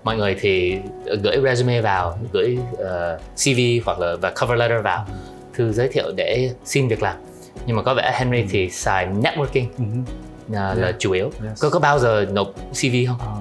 Mọi 0.03 0.17
người 0.17 0.35
thì 0.41 0.77
gửi 1.23 1.37
resume 1.43 1.81
vào 1.81 2.17
gửi 2.31 2.57
ờ, 2.77 3.19
CV 3.35 3.59
hoặc 3.85 3.99
là 3.99 4.15
và 4.21 4.31
cover 4.41 4.59
letter 4.59 4.83
vào 4.83 5.05
thư 5.53 5.71
giới 5.71 5.87
thiệu 5.87 6.11
để 6.15 6.49
xin 6.65 6.87
việc 6.87 7.01
làm. 7.03 7.15
Nhưng 7.65 7.75
mà 7.75 7.81
có 7.83 7.93
vẻ 7.93 8.11
Henry 8.19 8.45
thì 8.49 8.69
xài 8.69 9.07
networking 9.07 9.67
ờ, 10.53 10.73
là 10.73 10.85
Yeah. 10.87 10.95
chủ 10.99 11.11
yếu. 11.11 11.31
Yes. 11.49 11.61
có 11.61 11.69
có 11.69 11.79
bao 11.79 11.99
giờ 11.99 12.25
nộp 12.31 12.47
CV 12.71 12.95
không? 13.07 13.17
Um, 13.19 13.36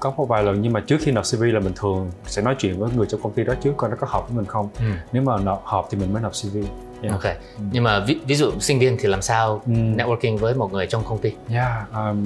có 0.00 0.12
một 0.16 0.26
vài 0.28 0.42
lần 0.42 0.62
nhưng 0.62 0.72
mà 0.72 0.80
trước 0.80 0.96
khi 1.00 1.12
nộp 1.12 1.24
CV 1.24 1.42
là 1.42 1.60
mình 1.60 1.72
thường 1.76 2.10
sẽ 2.26 2.42
nói 2.42 2.54
chuyện 2.58 2.78
với 2.78 2.90
người 2.96 3.06
trong 3.06 3.22
công 3.22 3.32
ty 3.32 3.44
đó 3.44 3.54
trước 3.62 3.72
coi 3.76 3.90
nó 3.90 3.96
có 4.00 4.06
hợp 4.10 4.28
với 4.28 4.36
mình 4.36 4.46
không. 4.46 4.68
Ừ. 4.78 4.84
nếu 5.12 5.22
mà 5.22 5.36
nộp 5.38 5.62
hợp 5.66 5.86
thì 5.90 5.98
mình 5.98 6.12
mới 6.12 6.22
nộp 6.22 6.32
CV 6.32 6.56
yeah. 7.02 7.12
ok. 7.12 7.32
Nhưng 7.72 7.84
mà 7.84 8.04
ví, 8.06 8.20
ví 8.26 8.34
dụ 8.34 8.50
sinh 8.60 8.78
viên 8.78 8.96
thì 9.00 9.08
làm 9.08 9.22
sao 9.22 9.62
Ừ. 9.66 9.72
networking 9.72 10.36
với 10.38 10.54
một 10.54 10.72
người 10.72 10.86
trong 10.86 11.02
công 11.08 11.18
ty? 11.18 11.32
Yeah, 11.50 11.92
um, 11.94 12.24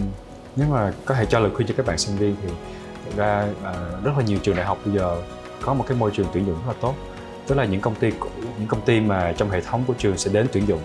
nếu 0.56 0.66
mà 0.70 0.92
có 1.04 1.14
thể 1.14 1.26
cho 1.26 1.38
lời 1.38 1.50
khuyên 1.54 1.68
cho 1.68 1.74
các 1.76 1.86
bạn 1.86 1.98
sinh 1.98 2.16
viên 2.16 2.36
thì 2.42 2.48
thực 3.04 3.16
ra 3.16 3.46
uh, 3.60 4.04
rất 4.04 4.12
là 4.16 4.24
nhiều 4.24 4.38
trường 4.42 4.56
đại 4.56 4.66
học 4.66 4.78
bây 4.84 4.94
giờ 4.94 5.16
có 5.62 5.74
một 5.74 5.84
cái 5.88 5.96
môi 5.98 6.10
trường 6.10 6.26
tuyển 6.32 6.46
dụng 6.46 6.54
rất 6.54 6.62
là 6.66 6.74
tốt. 6.80 6.94
Tức 7.46 7.54
là 7.54 7.64
những 7.64 7.80
công 7.80 7.94
ty 7.94 8.10
những 8.58 8.68
công 8.68 8.80
ty 8.80 9.00
mà 9.00 9.32
trong 9.36 9.50
hệ 9.50 9.60
thống 9.60 9.84
của 9.86 9.94
trường 9.98 10.16
sẽ 10.18 10.30
đến 10.32 10.46
tuyển 10.52 10.66
dụng. 10.68 10.80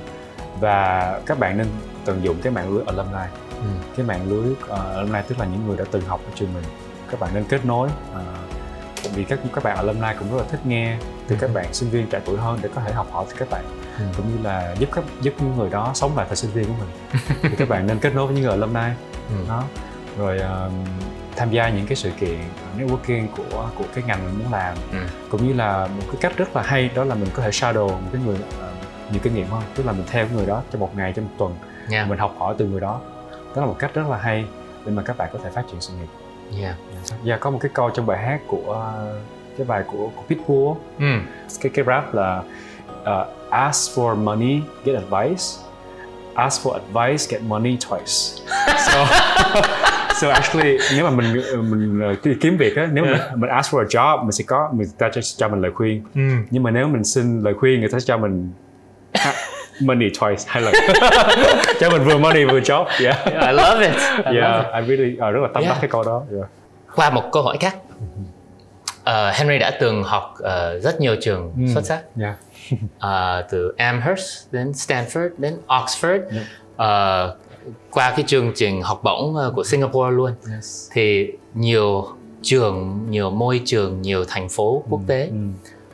Và 0.59 1.19
các 1.25 1.39
bạn 1.39 1.57
nên 1.57 1.67
tận 2.05 2.23
dụng 2.23 2.35
cái 2.43 2.53
mạng 2.53 2.75
lưới 2.75 2.83
alumni 2.87 3.25
Ừ. 3.61 3.67
cái 3.97 4.05
mạng 4.05 4.25
lưới 4.29 4.51
uh, 4.51 4.69
alumni 4.95 5.19
tức 5.27 5.39
là 5.39 5.45
những 5.45 5.67
người 5.67 5.77
đã 5.77 5.85
từng 5.91 6.01
học 6.05 6.21
ở 6.25 6.31
trường 6.35 6.53
mình 6.53 6.63
các 7.11 7.19
bạn 7.19 7.29
nên 7.33 7.43
kết 7.43 7.65
nối 7.65 7.89
uh, 8.11 9.13
vì 9.15 9.23
các 9.23 9.39
các 9.55 9.63
bạn 9.63 9.77
alumni 9.77 10.07
cũng 10.19 10.31
rất 10.31 10.37
là 10.37 10.43
thích 10.51 10.59
nghe 10.65 10.97
từ 11.27 11.35
các 11.39 11.49
bạn 11.53 11.73
sinh 11.73 11.89
viên 11.89 12.07
trẻ 12.07 12.21
tuổi 12.25 12.37
hơn 12.37 12.59
để 12.61 12.69
có 12.75 12.81
thể 12.85 12.93
học 12.93 13.07
hỏi 13.11 13.25
từ 13.29 13.35
các 13.39 13.49
bạn 13.49 13.63
Ừ. 13.99 14.05
cũng 14.17 14.25
như 14.35 14.43
là 14.43 14.75
giúp 14.79 14.89
các 14.91 15.03
giúp 15.21 15.33
những 15.39 15.57
người 15.57 15.69
đó 15.69 15.91
sống 15.93 16.17
lại 16.17 16.25
thời 16.29 16.35
sinh 16.35 16.51
viên 16.51 16.65
của 16.65 16.73
mình 16.79 17.21
thì 17.41 17.55
các 17.57 17.69
bạn 17.69 17.87
nên 17.87 17.99
kết 17.99 18.15
nối 18.15 18.25
với 18.27 18.35
những 18.35 18.43
người 18.43 18.51
alumni 18.51 18.95
Ừ. 19.29 19.35
đó 19.49 19.63
rồi 20.17 20.39
um, 20.39 20.71
tham 21.35 21.51
gia 21.51 21.69
những 21.69 21.85
cái 21.87 21.95
sự 21.95 22.11
kiện 22.19 22.39
uh, 22.75 22.79
networking 22.81 23.27
của 23.37 23.69
của 23.75 23.83
cái 23.95 24.03
ngành 24.07 24.25
mình 24.25 24.39
muốn 24.39 24.51
làm 24.53 24.77
Ừ. 24.91 24.97
cũng 25.29 25.47
như 25.47 25.53
là 25.53 25.87
một 25.87 26.03
cái 26.07 26.15
cách 26.21 26.31
rất 26.37 26.55
là 26.55 26.61
hay 26.61 26.89
đó 26.95 27.03
là 27.03 27.15
mình 27.15 27.29
có 27.33 27.43
thể 27.43 27.49
shadow 27.49 27.87
một 27.87 28.09
cái 28.13 28.21
người 28.25 28.35
uh, 28.35 29.11
nhiều 29.11 29.19
kinh 29.23 29.35
nghiệm 29.35 29.47
hơn 29.47 29.61
tức 29.75 29.85
là 29.85 29.91
mình 29.91 30.03
theo 30.11 30.27
người 30.35 30.45
đó 30.45 30.61
trong 30.71 30.79
một 30.81 30.95
ngày 30.95 31.13
trong 31.15 31.25
một 31.25 31.31
tuần 31.37 31.55
Nha. 31.89 32.05
mình 32.09 32.19
học 32.19 32.35
hỏi 32.39 32.55
từ 32.57 32.65
người 32.65 32.81
đó 32.81 33.01
đó 33.55 33.61
là 33.61 33.67
một 33.67 33.75
cách 33.79 33.91
rất 33.93 34.03
là 34.09 34.17
hay 34.17 34.45
để 34.85 34.91
mà 34.91 35.01
các 35.01 35.17
bạn 35.17 35.29
có 35.33 35.39
thể 35.43 35.49
phát 35.49 35.63
triển 35.71 35.81
sự 35.81 35.93
nghiệp. 35.93 36.07
Yeah. 36.61 36.75
Dạ 37.23 37.37
có 37.37 37.49
một 37.49 37.59
cái 37.61 37.71
câu 37.73 37.89
trong 37.89 38.05
bài 38.05 38.17
hát 38.17 38.39
của 38.47 38.93
cái 39.57 39.67
bài 39.67 39.83
của, 39.87 40.09
của 40.15 40.21
Pitbull 40.27 40.77
ừ. 40.99 41.19
cái 41.61 41.71
cái 41.75 41.85
rap 41.85 42.13
là 42.13 42.43
uh, 43.01 43.27
ask 43.49 43.99
for 43.99 44.15
money 44.15 44.61
get 44.85 44.95
advice. 44.95 45.43
Ask 46.33 46.67
for 46.67 46.71
advice 46.71 47.25
get 47.29 47.41
money 47.41 47.77
twice. 47.77 48.39
So 48.79 49.05
so 50.15 50.29
actually 50.29 50.77
nếu 50.95 51.03
mà 51.03 51.09
mình 51.09 51.41
mình 51.69 52.15
kiếm 52.41 52.57
việc 52.57 52.75
á 52.75 52.87
nếu 52.91 53.05
mà 53.05 53.11
mình, 53.11 53.41
mình 53.41 53.49
ask 53.49 53.73
for 53.73 53.79
a 53.79 53.85
job 53.85 54.23
mình 54.23 54.31
sẽ 54.31 54.43
có 54.47 54.69
người 54.75 54.87
ta 54.97 55.09
sẽ 55.15 55.21
cho 55.37 55.47
mình 55.47 55.61
lời 55.61 55.71
khuyên. 55.75 56.03
Ừ. 56.15 56.21
nhưng 56.49 56.63
mà 56.63 56.71
nếu 56.71 56.87
mình 56.87 57.03
xin 57.03 57.41
lời 57.41 57.53
khuyên 57.53 57.79
người 57.79 57.89
ta 57.89 57.99
sẽ 57.99 58.05
cho 58.05 58.17
mình 58.17 58.51
money 59.81 60.09
twice 60.09 60.43
hai 60.47 60.63
lần 60.63 60.73
cho 61.79 61.89
mình 61.89 62.03
vừa 62.03 62.17
money 62.17 62.45
vừa 62.45 62.59
job 62.59 62.85
yeah 63.03 63.25
I 63.25 63.51
love 63.53 63.87
it 63.87 63.95
I 64.25 64.33
love 64.33 64.39
yeah 64.41 64.65
it. 64.65 64.73
I 64.73 64.87
really 64.87 65.13
uh, 65.13 65.19
rất 65.33 65.39
là 65.41 65.47
tâm 65.53 65.63
đắc 65.63 65.69
Yeah. 65.69 65.81
cái 65.81 65.89
câu 65.89 66.03
đó 66.03 66.23
yeah. 66.37 66.49
qua 66.95 67.09
một 67.09 67.23
câu 67.31 67.43
hỏi 67.43 67.57
khác 67.59 67.75
Ờ, 69.03 69.31
Henry 69.31 69.57
đã 69.59 69.71
từng 69.79 70.03
học 70.03 70.33
ờ, 70.39 70.79
rất 70.79 71.01
nhiều 71.01 71.15
trường 71.21 71.51
Ừ. 71.57 71.73
xuất 71.73 71.85
sắc 71.85 72.01
yeah 72.21 72.35
Ờ, 72.99 73.45
từ 73.51 73.73
Amherst 73.77 74.51
đến 74.51 74.71
Stanford 74.71 75.29
đến 75.37 75.57
Oxford 75.67 76.19
Yeah. 76.31 76.45
Ờ, 76.75 77.35
qua 77.91 78.11
cái 78.15 78.23
chương 78.27 78.51
trình 78.55 78.81
học 78.81 78.99
bổng 79.03 79.35
của 79.55 79.63
Singapore 79.63 80.11
luôn 80.11 80.31
yes 80.53 80.89
thì 80.93 81.31
nhiều 81.53 82.07
trường 82.41 83.05
nhiều 83.09 83.29
môi 83.29 83.61
trường 83.65 84.01
nhiều 84.01 84.25
thành 84.27 84.49
phố 84.49 84.83
quốc 84.89 85.01
tế 85.07 85.25
ừ. 85.27 85.35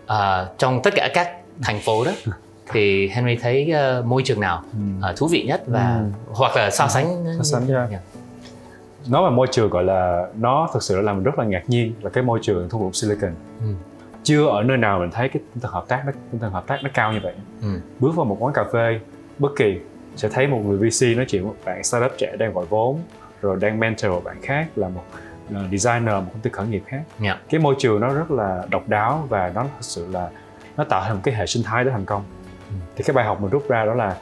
Ờ, 0.06 0.48
trong 0.58 0.82
tất 0.84 0.94
cả 0.96 1.10
các 1.13 1.32
thành 1.63 1.80
phố 1.80 2.06
đó 2.06 2.12
thì 2.72 3.07
Henry 3.07 3.36
thấy 3.36 3.72
ờ, 3.72 4.03
môi 4.05 4.22
trường 4.25 4.39
nào 4.39 4.62
Ừ. 4.74 4.79
ờ, 5.01 5.13
thú 5.17 5.27
vị 5.31 5.43
nhất 5.48 5.63
và 5.67 5.95
Ừ. 5.98 6.05
hoặc 6.34 6.55
là 6.55 6.72
so 6.72 6.88
sánh 6.88 7.25
So 7.38 7.43
sánh, 7.43 7.67
yeah. 7.67 7.89
Yeah. 7.89 8.01
nói 9.10 9.29
về 9.29 9.36
môi 9.36 9.48
trường 9.51 9.69
gọi 9.69 9.84
là 9.84 10.27
nó 10.39 10.69
thực 10.74 10.84
sự 10.84 11.01
làm 11.01 11.15
mình 11.15 11.24
rất 11.24 11.39
là 11.39 11.45
ngạc 11.45 11.63
nhiên 11.69 11.93
là 12.01 12.10
cái 12.10 12.24
môi 12.24 12.39
trường 12.41 12.69
thu 12.69 12.79
phục 12.79 12.95
Silicon 12.95 13.31
Ừ. 13.62 13.67
chưa 14.24 14.48
ở 14.48 14.63
nơi 14.63 14.77
nào 14.77 15.00
mình 15.00 15.10
thấy 15.12 15.29
cái 15.29 15.41
tinh 15.53 15.62
thần 15.62 15.72
hợp 15.72 15.86
tác 15.88 16.03
nó 16.05 16.12
tinh 16.31 16.41
thần 16.41 16.51
hợp 16.51 16.67
tác 16.67 16.79
nó 16.84 16.89
cao 16.93 17.13
như 17.13 17.19
vậy 17.24 17.34
Ừ. 17.62 17.67
bước 18.00 18.15
vào 18.15 18.25
một 18.25 18.38
quán 18.39 18.53
cà 18.53 18.63
phê 18.74 19.00
bất 19.39 19.50
kỳ 19.57 19.79
sẽ 20.15 20.29
thấy 20.29 20.48
một 20.48 20.62
người 20.65 20.77
VC 20.77 21.15
nói 21.17 21.25
chuyện 21.29 21.43
với 21.43 21.51
một 21.51 21.57
bạn 21.65 21.84
startup 21.84 22.12
trẻ 22.17 22.36
đang 22.39 22.53
gọi 22.53 22.65
vốn 22.69 23.00
rồi 23.41 23.57
đang 23.62 23.79
mentor 23.79 24.12
một 24.12 24.22
bạn 24.24 24.38
khác 24.41 24.67
là 24.75 24.89
một 24.89 25.03
là 25.50 25.60
designer 25.72 26.13
một 26.13 26.29
công 26.34 26.41
ty 26.41 26.50
khởi 26.50 26.67
nghiệp 26.67 26.84
khác 26.88 27.01
Yeah. 27.22 27.38
cái 27.50 27.60
môi 27.62 27.75
trường 27.79 28.00
nó 28.01 28.13
rất 28.13 28.31
là 28.31 28.65
độc 28.69 28.89
đáo 28.89 29.25
và 29.29 29.51
nó 29.55 29.63
thực 29.63 29.69
sự 29.81 30.07
là 30.12 30.29
nó 30.77 30.84
tạo 30.84 31.03
thành 31.03 31.13
một 31.15 31.22
cái 31.24 31.36
hệ 31.36 31.45
sinh 31.45 31.63
thái 31.63 31.84
để 31.84 31.91
thành 31.91 32.05
công 32.05 32.24
Ừ. 32.24 32.45
thì 32.96 33.03
cái 33.03 33.13
bài 33.13 33.25
học 33.25 33.41
mình 33.41 33.50
rút 33.51 33.67
ra 33.70 33.86
đó 33.86 33.94
là 33.94 34.17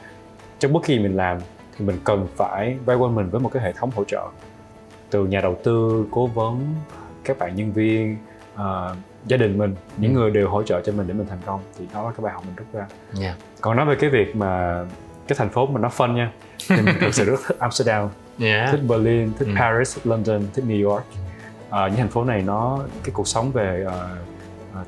trong 0.58 0.72
bất 0.72 0.80
kỳ 0.84 0.98
mình 0.98 1.16
làm 1.16 1.38
thì 1.78 1.84
mình 1.84 1.96
cần 2.04 2.26
phải 2.36 2.78
vây 2.84 2.96
quanh 2.96 3.14
mình 3.14 3.30
với 3.30 3.40
một 3.40 3.50
cái 3.52 3.62
hệ 3.62 3.72
thống 3.72 3.90
hỗ 3.96 4.04
trợ 4.04 4.26
từ 5.10 5.24
nhà 5.26 5.40
đầu 5.40 5.58
tư 5.64 6.04
cố 6.10 6.26
vấn 6.26 6.74
các 7.24 7.38
bạn 7.38 7.54
nhân 7.56 7.72
viên 7.72 8.16
ờ, 8.54 8.96
gia 9.26 9.36
đình 9.36 9.58
mình 9.58 9.74
những 9.96 10.14
Ừ. 10.14 10.18
người 10.18 10.30
đều 10.30 10.48
hỗ 10.48 10.62
trợ 10.62 10.80
cho 10.84 10.92
mình 10.92 11.06
để 11.06 11.14
mình 11.14 11.26
thành 11.26 11.38
công 11.46 11.60
thì 11.78 11.86
đó 11.94 12.02
là 12.06 12.10
cái 12.16 12.24
bài 12.24 12.32
học 12.32 12.42
mình 12.46 12.54
rút 12.56 12.66
ra 12.72 12.86
Yeah. 13.20 13.36
còn 13.60 13.76
nói 13.76 13.86
về 13.86 13.94
cái 14.00 14.10
việc 14.10 14.36
mà 14.36 14.84
cái 15.28 15.36
thành 15.38 15.48
phố 15.48 15.66
mình 15.66 15.82
nó 15.82 15.88
phân 15.88 16.14
nha 16.14 16.32
thì 16.68 16.76
mình 16.82 16.94
thực 17.00 17.14
sự 17.14 17.24
rất 17.24 17.40
thích 17.48 17.56
Amsterdam 17.58 18.08
Yeah. 18.38 18.70
thích 18.72 18.80
Berlin 18.88 19.32
thích 19.38 19.48
Ừ. 19.48 19.54
Paris 19.58 19.94
thích 19.96 20.06
London 20.06 20.42
thích 20.54 20.64
New 20.68 20.90
York 20.90 21.04
Ờ, 21.70 21.88
những 21.88 21.96
thành 21.96 22.08
phố 22.08 22.24
này 22.24 22.42
nó 22.42 22.78
cái 23.04 23.10
cuộc 23.12 23.28
sống 23.28 23.50
về 23.52 23.84
ờ, 23.86 24.16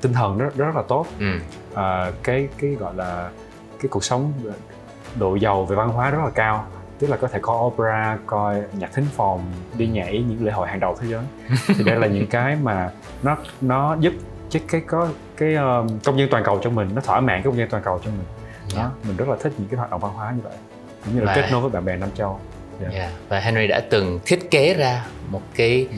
tinh 0.01 0.13
thần 0.13 0.39
rất 0.39 0.57
rất 0.57 0.77
là 0.77 0.83
tốt 0.89 1.07
Ừ. 1.21 1.27
Ờ, 1.75 2.13
cái 2.23 2.49
cái 2.59 2.71
gọi 2.71 2.95
là 2.95 3.31
cái 3.83 3.89
cuộc 3.89 4.05
sống 4.05 4.33
độ 5.15 5.35
giàu 5.35 5.65
về 5.65 5.77
văn 5.77 5.89
hóa 5.89 6.11
rất 6.11 6.19
là 6.25 6.31
cao 6.31 6.67
tức 6.99 7.11
là 7.11 7.17
có 7.17 7.29
thể 7.29 7.39
coi 7.43 7.57
opera 7.67 8.19
coi 8.27 8.63
nhạc 8.79 8.91
thính 8.95 9.07
phòng 9.17 9.41
đi 9.79 9.87
nhảy 9.87 10.25
những 10.29 10.45
lễ 10.45 10.53
hội 10.53 10.69
hàng 10.69 10.81
đầu 10.81 10.97
thế 11.01 11.07
giới 11.11 11.23
thì 11.79 11.85
đây 11.85 11.97
là 11.99 12.07
những 12.07 12.27
cái 12.27 12.57
mà 12.63 12.91
nó 13.23 13.37
nó 13.61 13.97
giúp 14.01 14.13
cái 14.53 14.63
cái 14.69 14.81
có 14.87 15.09
cái 15.37 15.55
um, 15.55 15.87
công 16.05 16.19
dân 16.19 16.29
toàn 16.31 16.45
cầu 16.45 16.61
cho 16.63 16.71
mình 16.71 16.89
nó 16.95 17.01
thỏa 17.01 17.21
mãn 17.21 17.37
cái 17.37 17.43
công 17.45 17.57
dân 17.59 17.69
toàn 17.71 17.83
cầu 17.83 18.01
cho 18.05 18.11
mình 18.11 18.25
đó 18.77 18.81
Yeah. 18.81 18.91
mình 19.07 19.17
rất 19.17 19.29
là 19.29 19.37
thích 19.41 19.53
những 19.59 19.69
cái 19.69 19.79
hoạt 19.79 19.91
động 19.91 20.01
văn 20.01 20.13
hóa 20.15 20.33
như 20.37 20.41
vậy 20.45 20.53
cũng 21.05 21.15
như 21.15 21.21
là 21.21 21.27
Và- 21.27 21.35
kết 21.43 21.49
nối 21.53 21.61
với 21.61 21.71
bạn 21.71 21.85
bè 21.85 21.97
Nam 21.97 22.09
Châu 22.15 22.41
Yeah. 22.81 22.93
Yeah. 22.95 23.11
Và 23.29 23.41
Henry 23.41 23.67
đã 23.67 23.81
từng 23.91 24.21
thiết 24.27 24.51
kế 24.51 24.75
ra 24.75 25.05
một 25.31 25.43
cái 25.57 25.87
Ừ. 25.91 25.97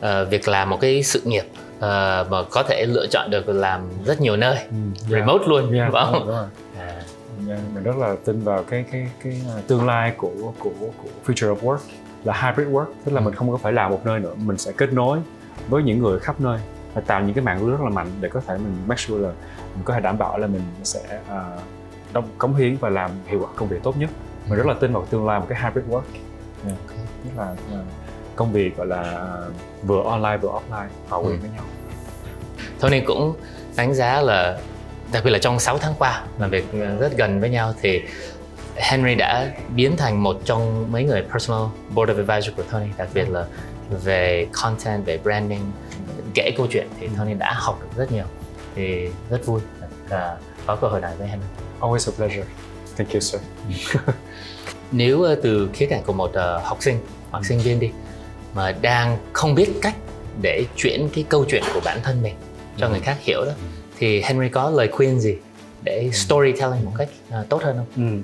ờ, 0.00 0.24
việc 0.24 0.48
làm 0.48 0.70
một 0.70 0.78
cái 0.80 1.02
sự 1.02 1.20
nghiệp 1.24 1.44
ờ, 1.80 2.26
mà 2.30 2.38
có 2.50 2.62
thể 2.62 2.86
lựa 2.88 3.06
chọn 3.10 3.30
được 3.30 3.48
làm 3.48 3.80
rất 4.04 4.20
nhiều 4.20 4.36
nơi 4.36 4.54
Ừ, 4.56 4.62
yeah. 4.62 5.26
remote 5.26 5.44
luôn 5.46 5.72
Yeah, 5.72 5.86
đúng 5.92 6.00
không? 6.00 6.12
đúng 6.12 6.12
rồi, 6.12 6.26
đúng 6.26 6.36
rồi. 6.36 6.46
À, 7.50 7.58
mình 7.74 7.82
rất 7.84 7.96
là 7.96 8.16
tin 8.24 8.40
vào 8.44 8.64
cái 8.64 8.84
cái 8.92 9.08
cái 9.24 9.42
uh, 9.58 9.66
tương 9.66 9.86
lai 9.86 10.12
của 10.16 10.52
của 10.58 10.70
của 10.80 11.08
future 11.26 11.56
of 11.56 11.60
work 11.60 11.78
là 12.24 12.34
hybrid 12.42 12.68
work 12.74 12.84
tức 13.04 13.12
là 13.12 13.20
Ừ. 13.20 13.24
mình 13.24 13.34
không 13.34 13.50
có 13.50 13.56
phải 13.56 13.72
làm 13.72 13.90
một 13.90 14.00
nơi 14.04 14.20
nữa 14.20 14.34
mình 14.36 14.58
sẽ 14.58 14.72
kết 14.72 14.92
nối 14.92 15.18
với 15.68 15.82
những 15.82 15.98
người 15.98 16.18
khắp 16.20 16.40
nơi 16.40 16.60
và 16.94 17.00
tạo 17.00 17.20
những 17.22 17.34
cái 17.34 17.44
mạng 17.44 17.62
lưới 17.66 17.70
rất 17.76 17.80
là 17.84 17.90
mạnh 17.90 18.06
để 18.20 18.28
có 18.28 18.40
thể 18.46 18.54
mình 18.58 18.74
make 18.86 19.00
sure 19.00 19.22
là 19.22 19.32
mình 19.74 19.84
có 19.84 19.94
thể 19.94 20.00
đảm 20.00 20.18
bảo 20.18 20.38
là 20.38 20.46
mình 20.46 20.62
sẽ 20.82 21.20
uh, 21.32 21.60
đóng 22.12 22.28
cống 22.38 22.54
hiến 22.54 22.76
và 22.76 22.88
làm 22.88 23.10
hiệu 23.26 23.40
quả 23.40 23.48
công 23.56 23.68
việc 23.68 23.82
tốt 23.82 23.96
nhất 23.98 24.10
mình 24.48 24.58
rất 24.58 24.66
là 24.66 24.74
tin 24.80 24.92
vào 24.92 25.06
tương 25.10 25.26
lai 25.26 25.40
một 25.40 25.46
cái 25.48 25.58
hybrid 25.62 25.84
work 25.94 26.02
yeah. 26.66 26.78
tức 27.24 27.30
là 27.36 27.50
uh, 27.52 27.86
công 28.36 28.52
việc 28.52 28.76
gọi 28.76 28.86
là 28.86 29.28
vừa 29.82 30.02
online 30.02 30.36
vừa 30.36 30.48
offline 30.48 30.86
hòa 31.08 31.22
quyện 31.22 31.32
Ừ. 31.36 31.38
với 31.40 31.50
nhau 31.50 31.64
Tony 32.80 33.00
cũng 33.00 33.34
đánh 33.76 33.94
giá 33.94 34.20
là 34.20 34.58
đặc 35.12 35.24
biệt 35.24 35.30
là 35.30 35.38
trong 35.38 35.60
6 35.60 35.78
tháng 35.78 35.94
qua 35.98 36.24
làm 36.38 36.50
việc 36.50 36.64
rất 37.00 37.16
gần 37.16 37.40
với 37.40 37.50
nhau 37.50 37.74
thì 37.82 38.02
Henry 38.76 39.14
đã 39.14 39.50
biến 39.74 39.96
thành 39.96 40.22
một 40.22 40.40
trong 40.44 40.92
mấy 40.92 41.04
người 41.04 41.22
personal 41.32 41.62
board 41.94 42.12
of 42.12 42.26
advisor 42.26 42.56
của 42.56 42.62
Tony. 42.62 42.86
Đặc 42.98 43.08
biệt 43.14 43.30
là 43.30 43.44
về 44.04 44.46
content 44.52 45.04
về 45.04 45.18
branding 45.18 45.72
kể 46.34 46.50
câu 46.56 46.66
chuyện 46.70 46.88
thì 47.00 47.08
Tony 47.18 47.34
đã 47.34 47.52
học 47.56 47.78
được 47.82 47.88
rất 47.96 48.12
nhiều. 48.12 48.24
Thì 48.74 49.08
rất 49.30 49.46
vui 49.46 49.60
là 50.08 50.36
có 50.66 50.76
cơ 50.76 50.88
hội 50.88 51.00
này 51.00 51.12
với 51.18 51.28
Henry. 51.28 51.46
Always 51.80 52.12
a 52.12 52.16
pleasure. 52.16 52.48
Thank 52.96 53.12
you 53.12 53.20
sir. 53.20 53.40
Nếu 54.92 55.22
ờ, 55.22 55.34
từ 55.42 55.70
khía 55.72 55.86
cạnh 55.86 56.02
của 56.06 56.12
một 56.12 56.32
ờ, 56.32 56.58
học 56.58 56.78
sinh 56.80 56.98
hoặc 57.30 57.44
sinh 57.44 57.58
viên 57.58 57.80
đi 57.80 57.90
mà 58.54 58.72
đang 58.72 59.18
không 59.32 59.54
biết 59.54 59.70
cách 59.82 59.94
để 60.42 60.64
chuyển 60.76 61.08
cái 61.14 61.24
câu 61.28 61.44
chuyện 61.48 61.62
của 61.74 61.80
bản 61.84 61.98
thân 62.02 62.22
mình 62.22 62.34
cho 62.76 62.88
người 62.88 63.00
khác 63.00 63.16
hiểu 63.20 63.44
đó 63.44 63.52
thì 64.00 64.22
Henry 64.22 64.48
có 64.48 64.70
lời 64.70 64.88
khuyên 64.88 65.20
gì 65.20 65.36
để 65.82 66.10
storytelling 66.12 66.84
một 66.84 66.92
cách 66.98 67.08
ờ, 67.30 67.46
tốt 67.48 67.62
hơn 67.62 67.76
không? 67.76 67.86
Ừ. 67.96 68.22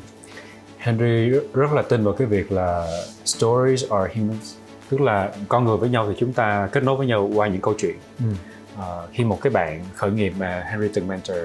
Henry 0.78 1.28
rất, 1.54 1.72
là 1.72 1.82
tin 1.82 2.04
vào 2.04 2.14
cái 2.14 2.26
việc 2.26 2.52
là 2.52 2.86
stories 3.24 3.84
are 3.90 4.14
humans 4.14 4.54
tức 4.90 5.00
là 5.00 5.32
con 5.48 5.64
người 5.64 5.76
với 5.76 5.88
nhau 5.88 6.06
thì 6.08 6.14
chúng 6.18 6.32
ta 6.32 6.68
kết 6.72 6.82
nối 6.82 6.96
với 6.96 7.06
nhau 7.06 7.30
qua 7.34 7.48
những 7.48 7.60
câu 7.60 7.74
chuyện 7.78 7.96
Ừ. 8.18 8.24
Ờ, 8.78 9.08
khi 9.12 9.24
một 9.24 9.38
cái 9.42 9.50
bạn 9.50 9.84
khởi 9.94 10.10
nghiệp 10.10 10.32
mà 10.38 10.64
Henry 10.70 10.88
từng 10.94 11.08
mentor 11.08 11.36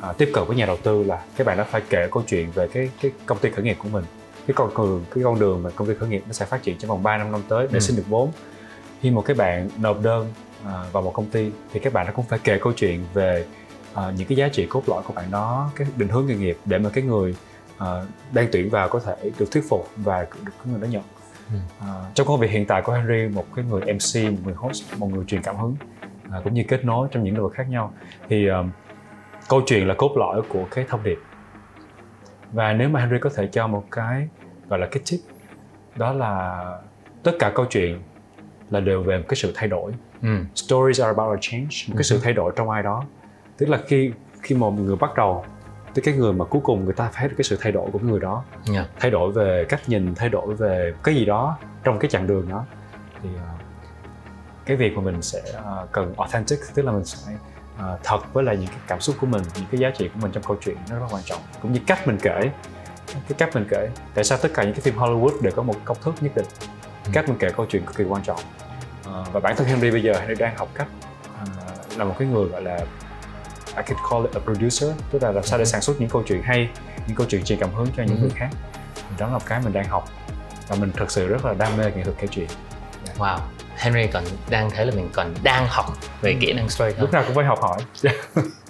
ờ, 0.00 0.12
tiếp 0.18 0.30
cận 0.34 0.44
với 0.46 0.56
nhà 0.56 0.66
đầu 0.66 0.76
tư 0.82 1.02
là 1.04 1.22
cái 1.36 1.44
bạn 1.44 1.58
đó 1.58 1.64
phải 1.70 1.82
kể 1.90 2.08
câu 2.12 2.22
chuyện 2.26 2.50
về 2.54 2.68
cái 2.72 2.88
cái 3.02 3.10
công 3.26 3.38
ty 3.38 3.50
khởi 3.50 3.64
nghiệp 3.64 3.76
của 3.82 3.88
mình 3.88 4.04
cái 4.46 4.54
con 4.54 4.70
đường 4.76 5.04
cái 5.14 5.24
con 5.24 5.38
đường 5.38 5.62
mà 5.62 5.70
công 5.70 5.88
ty 5.88 5.94
khởi 5.94 6.08
nghiệp 6.08 6.22
nó 6.26 6.32
sẽ 6.32 6.46
phát 6.46 6.62
triển 6.62 6.76
trong 6.78 6.88
vòng 6.88 7.02
3 7.02 7.16
năm 7.18 7.32
năm 7.32 7.40
tới 7.48 7.66
để 7.70 7.74
Ừ. 7.78 7.80
xin 7.80 7.96
được 7.96 8.02
vốn 8.08 8.30
khi 9.00 9.10
một 9.10 9.22
cái 9.26 9.34
bạn 9.34 9.70
nộp 9.78 10.02
đơn 10.02 10.32
ờ, 10.64 10.84
vào 10.92 11.02
một 11.02 11.10
công 11.14 11.26
ty 11.26 11.50
thì 11.72 11.80
các 11.80 11.92
bạn 11.92 12.06
đó 12.06 12.12
cũng 12.16 12.24
phải 12.28 12.38
kể 12.44 12.58
câu 12.62 12.72
chuyện 12.72 13.04
về 13.14 13.44
ờ, 13.98 14.12
những 14.16 14.28
cái 14.28 14.36
giá 14.36 14.48
trị 14.48 14.66
cốt 14.70 14.82
lõi 14.86 15.02
của 15.02 15.12
bạn 15.12 15.30
đó 15.30 15.70
cái 15.76 15.86
định 15.96 16.08
hướng 16.08 16.26
nghề 16.26 16.34
nghiệp 16.34 16.58
để 16.64 16.78
mà 16.78 16.90
cái 16.90 17.04
người 17.04 17.34
ờ, 17.78 18.06
đang 18.32 18.48
tuyển 18.52 18.70
vào 18.70 18.88
có 18.88 19.00
thể 19.00 19.30
được 19.38 19.50
thuyết 19.50 19.64
phục 19.68 19.88
và 19.96 20.26
được 20.44 20.52
cái 20.58 20.72
người 20.72 20.80
đó 20.80 20.86
nhận. 20.86 21.02
Ừ. 21.52 21.58
Ờ, 21.80 22.04
trong 22.14 22.26
công 22.26 22.40
việc 22.40 22.50
hiện 22.50 22.66
tại 22.66 22.82
của 22.82 22.92
Henry 22.92 23.34
một 23.34 23.46
cái 23.56 23.64
người 23.64 23.80
MC 23.80 24.32
một 24.32 24.38
người 24.44 24.54
host 24.54 24.98
một 24.98 25.06
người 25.06 25.24
truyền 25.24 25.42
cảm 25.42 25.56
hứng 25.56 25.76
à, 26.30 26.40
cũng 26.44 26.54
như 26.54 26.64
kết 26.68 26.84
nối 26.84 27.08
trong 27.10 27.24
những 27.24 27.34
lĩnh 27.34 27.42
vực 27.42 27.52
khác 27.52 27.68
nhau. 27.68 27.92
Thì 28.28 28.46
um, 28.46 28.70
câu 29.48 29.62
chuyện 29.66 29.88
là 29.88 29.94
cốt 29.98 30.16
lõi 30.16 30.42
của 30.48 30.64
cái 30.70 30.84
thông 30.88 31.02
điệp. 31.02 31.18
Và 32.52 32.72
nếu 32.72 32.88
mà 32.88 33.00
Henry 33.00 33.18
có 33.20 33.30
thể 33.36 33.48
cho 33.52 33.66
một 33.66 33.84
cái 33.90 34.28
gọi 34.68 34.78
là 34.78 34.86
cái 34.90 35.02
tip 35.10 35.20
đó 35.96 36.12
là 36.12 36.64
tất 37.22 37.32
cả 37.38 37.52
câu 37.54 37.66
chuyện 37.70 38.02
là 38.70 38.80
đều 38.80 39.02
về 39.02 39.18
một 39.18 39.24
cái 39.28 39.36
sự 39.36 39.52
thay 39.54 39.68
đổi. 39.68 39.92
Ừ. 40.22 40.28
stories 40.54 41.00
are 41.00 41.12
about 41.16 41.36
a 41.36 41.38
change 41.40 41.68
một 41.88 41.94
cái 41.96 42.04
sự 42.04 42.20
thay 42.22 42.32
đổi 42.32 42.52
trong 42.56 42.70
ai 42.70 42.82
đó 42.82 43.06
tức 43.58 43.68
là 43.68 43.78
khi 43.86 44.12
khi 44.42 44.54
một 44.54 44.70
người 44.70 44.96
bắt 44.96 45.14
đầu 45.16 45.44
tới 45.94 46.02
cái 46.02 46.14
người 46.14 46.32
mà 46.32 46.44
cuối 46.44 46.62
cùng 46.64 46.84
người 46.84 46.94
ta 46.94 47.04
phải 47.04 47.20
thấy 47.20 47.28
được 47.28 47.34
cái 47.38 47.44
sự 47.44 47.58
thay 47.60 47.72
đổi 47.72 47.90
của 47.92 47.98
người 47.98 48.20
đó. 48.20 48.44
Yeah. 48.72 48.86
thay 49.00 49.10
đổi 49.10 49.32
về 49.32 49.66
cách 49.68 49.80
nhìn 49.86 50.14
thay 50.14 50.28
đổi 50.28 50.54
về 50.54 50.94
cái 51.02 51.14
gì 51.14 51.24
đó 51.24 51.58
trong 51.84 51.98
cái 51.98 52.10
chặng 52.10 52.26
đường 52.26 52.48
đó. 52.48 52.64
Thì 53.22 53.28
ờ, 53.36 53.52
cái 54.64 54.76
việc 54.76 54.96
mà 54.96 55.02
mình 55.02 55.22
sẽ 55.22 55.42
ờ, 55.64 55.86
cần 55.92 56.14
authentic 56.16 56.58
tức 56.74 56.84
là 56.84 56.92
mình 56.92 57.04
sẽ 57.04 57.32
ờ, 57.78 57.98
thật 58.04 58.18
với 58.32 58.44
lại 58.44 58.56
những 58.56 58.66
cái 58.66 58.78
cảm 58.86 59.00
xúc 59.00 59.16
của 59.20 59.26
mình 59.26 59.42
những 59.54 59.64
cái 59.70 59.80
giá 59.80 59.90
trị 59.90 60.08
của 60.14 60.20
mình 60.22 60.32
trong 60.32 60.42
câu 60.42 60.56
chuyện 60.60 60.76
nó 60.90 60.96
rất 60.96 61.02
là 61.02 61.08
quan 61.16 61.22
trọng 61.24 61.40
cũng 61.62 61.72
như 61.72 61.80
cách 61.86 62.06
mình 62.06 62.18
kể. 62.22 62.40
Cái 63.12 63.38
cách 63.38 63.50
mình 63.54 63.66
kể 63.70 63.88
tại 64.14 64.24
sao 64.24 64.38
tất 64.42 64.48
cả 64.54 64.64
những 64.64 64.72
cái 64.72 64.80
phim 64.80 64.94
Hollywood 64.96 65.42
đều 65.42 65.52
có 65.56 65.62
một 65.62 65.74
công 65.84 65.96
thức 66.02 66.14
nhất 66.20 66.32
định? 66.34 66.46
Ừ. 67.04 67.10
cách 67.12 67.28
mình 67.28 67.38
kể 67.38 67.50
câu 67.56 67.66
chuyện 67.66 67.86
cực 67.86 67.96
kỳ 67.96 68.04
quan 68.04 68.22
trọng. 68.22 68.40
Ờ, 69.04 69.24
và 69.32 69.40
bản 69.40 69.56
thân 69.56 69.66
Henry 69.66 69.90
bây 69.90 70.02
giờ 70.02 70.14
Henry 70.20 70.34
đang 70.34 70.56
học 70.56 70.68
cách 70.74 70.88
ờ, 71.38 71.44
là 71.96 72.04
một 72.04 72.14
cái 72.18 72.28
người 72.28 72.48
gọi 72.48 72.62
là 72.62 72.80
I 73.78 73.82
could 73.88 74.10
call 74.10 74.22
it 74.26 74.34
a 74.34 74.40
producer 74.44 74.90
tức 75.10 75.22
là 75.22 75.32
làm 75.32 75.44
sao 75.44 75.58
để 75.58 75.64
sản 75.64 75.80
xuất 75.80 76.00
những 76.00 76.08
câu 76.08 76.22
chuyện 76.26 76.42
hay 76.42 76.68
những 77.06 77.16
câu 77.16 77.26
chuyện 77.30 77.44
truyền 77.44 77.58
cảm 77.58 77.74
hứng 77.74 77.86
cho 77.96 78.02
những 78.02 78.16
Ừ. 78.16 78.20
người 78.20 78.30
khác 78.34 78.48
đó 79.18 79.28
là 79.32 79.38
cái 79.46 79.60
mình 79.64 79.72
đang 79.72 79.84
học 79.88 80.08
và 80.68 80.76
mình 80.76 80.90
thực 80.96 81.10
sự 81.10 81.28
rất 81.28 81.44
là 81.44 81.54
đam 81.54 81.76
mê 81.76 81.84
nghệ 81.96 82.02
thuật 82.04 82.16
kể 82.20 82.26
chuyện 82.30 82.46
Wow. 83.18 83.38
Henry 83.76 84.06
còn 84.06 84.24
đang 84.50 84.70
thấy 84.70 84.86
là 84.86 84.92
mình 84.96 85.08
còn 85.12 85.34
đang 85.42 85.66
học 85.68 85.86
về 86.20 86.36
kỹ 86.40 86.52
năng 86.52 86.68
storytelling 86.68 87.00
lúc 87.00 87.12
nào 87.12 87.22
cũng 87.26 87.34
phải 87.36 87.44
học 87.44 87.58
hỏi 87.62 87.78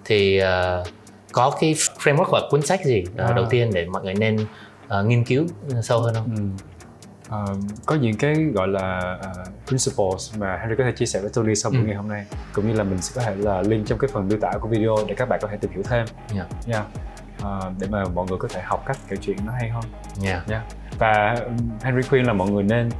thì 0.05 0.41
uh, 0.43 0.87
có 1.33 1.57
cái 1.61 1.75
framework 1.75 2.25
hoặc 2.25 2.43
cuốn 2.51 2.63
sách 2.63 2.81
gì 2.85 3.05
uh, 3.15 3.19
À. 3.21 3.33
đầu 3.37 3.47
tiên 3.51 3.71
để 3.75 3.87
mọi 3.87 4.03
người 4.05 4.15
nên 4.15 4.37
uh, 5.01 5.07
nghiên 5.07 5.25
cứu 5.25 5.47
sâu 5.83 6.01
hơn 6.01 6.15
không? 6.15 6.37
Ừ. 6.37 6.65
Ờ, 7.31 7.45
có 7.87 7.95
những 7.95 8.17
cái 8.17 8.35
gọi 8.55 8.69
là 8.69 9.19
uh, 9.41 9.67
principles 9.67 10.37
mà 10.39 10.57
Henry 10.61 10.75
có 10.79 10.85
thể 10.85 10.93
chia 10.93 11.07
sẻ 11.07 11.21
với 11.21 11.31
Tony 11.35 11.55
sau 11.55 11.71
buổi 11.73 11.81
Ừ. 11.81 11.87
ngày 11.87 11.97
hôm 11.97 12.09
nay 12.09 12.25
cũng 12.53 12.69
như 12.69 12.75
là 12.75 12.85
mình 12.85 12.99
sẽ 13.03 13.13
có 13.17 13.23
thể 13.27 13.35
là 13.37 13.63
link 13.63 13.87
trong 13.87 13.99
cái 13.99 14.11
phần 14.13 14.29
miêu 14.29 14.39
tả 14.41 14.53
của 14.61 14.69
video 14.69 14.97
để 15.09 15.15
các 15.15 15.29
bạn 15.29 15.39
có 15.43 15.49
thể 15.49 15.57
tìm 15.61 15.71
hiểu 15.71 15.83
thêm 15.83 16.07
Yeah. 16.35 16.47
Nha. 16.67 16.85
Ờ, 17.43 17.73
để 17.81 17.87
mà 17.91 18.05
mọi 18.15 18.27
người 18.29 18.39
có 18.39 18.49
thể 18.49 18.61
học 18.65 18.83
cách 18.87 18.97
kể 19.09 19.17
chuyện 19.17 19.37
nó 19.47 19.53
hay 19.61 19.69
hơn 19.71 19.83
Yeah. 20.25 20.49
nha 20.49 20.63
và 20.99 21.37
um, 21.47 21.57
Henry 21.83 22.03
khuyên 22.09 22.27
là 22.27 22.33
mọi 22.33 22.51
người 22.51 22.63
nên 22.63 22.91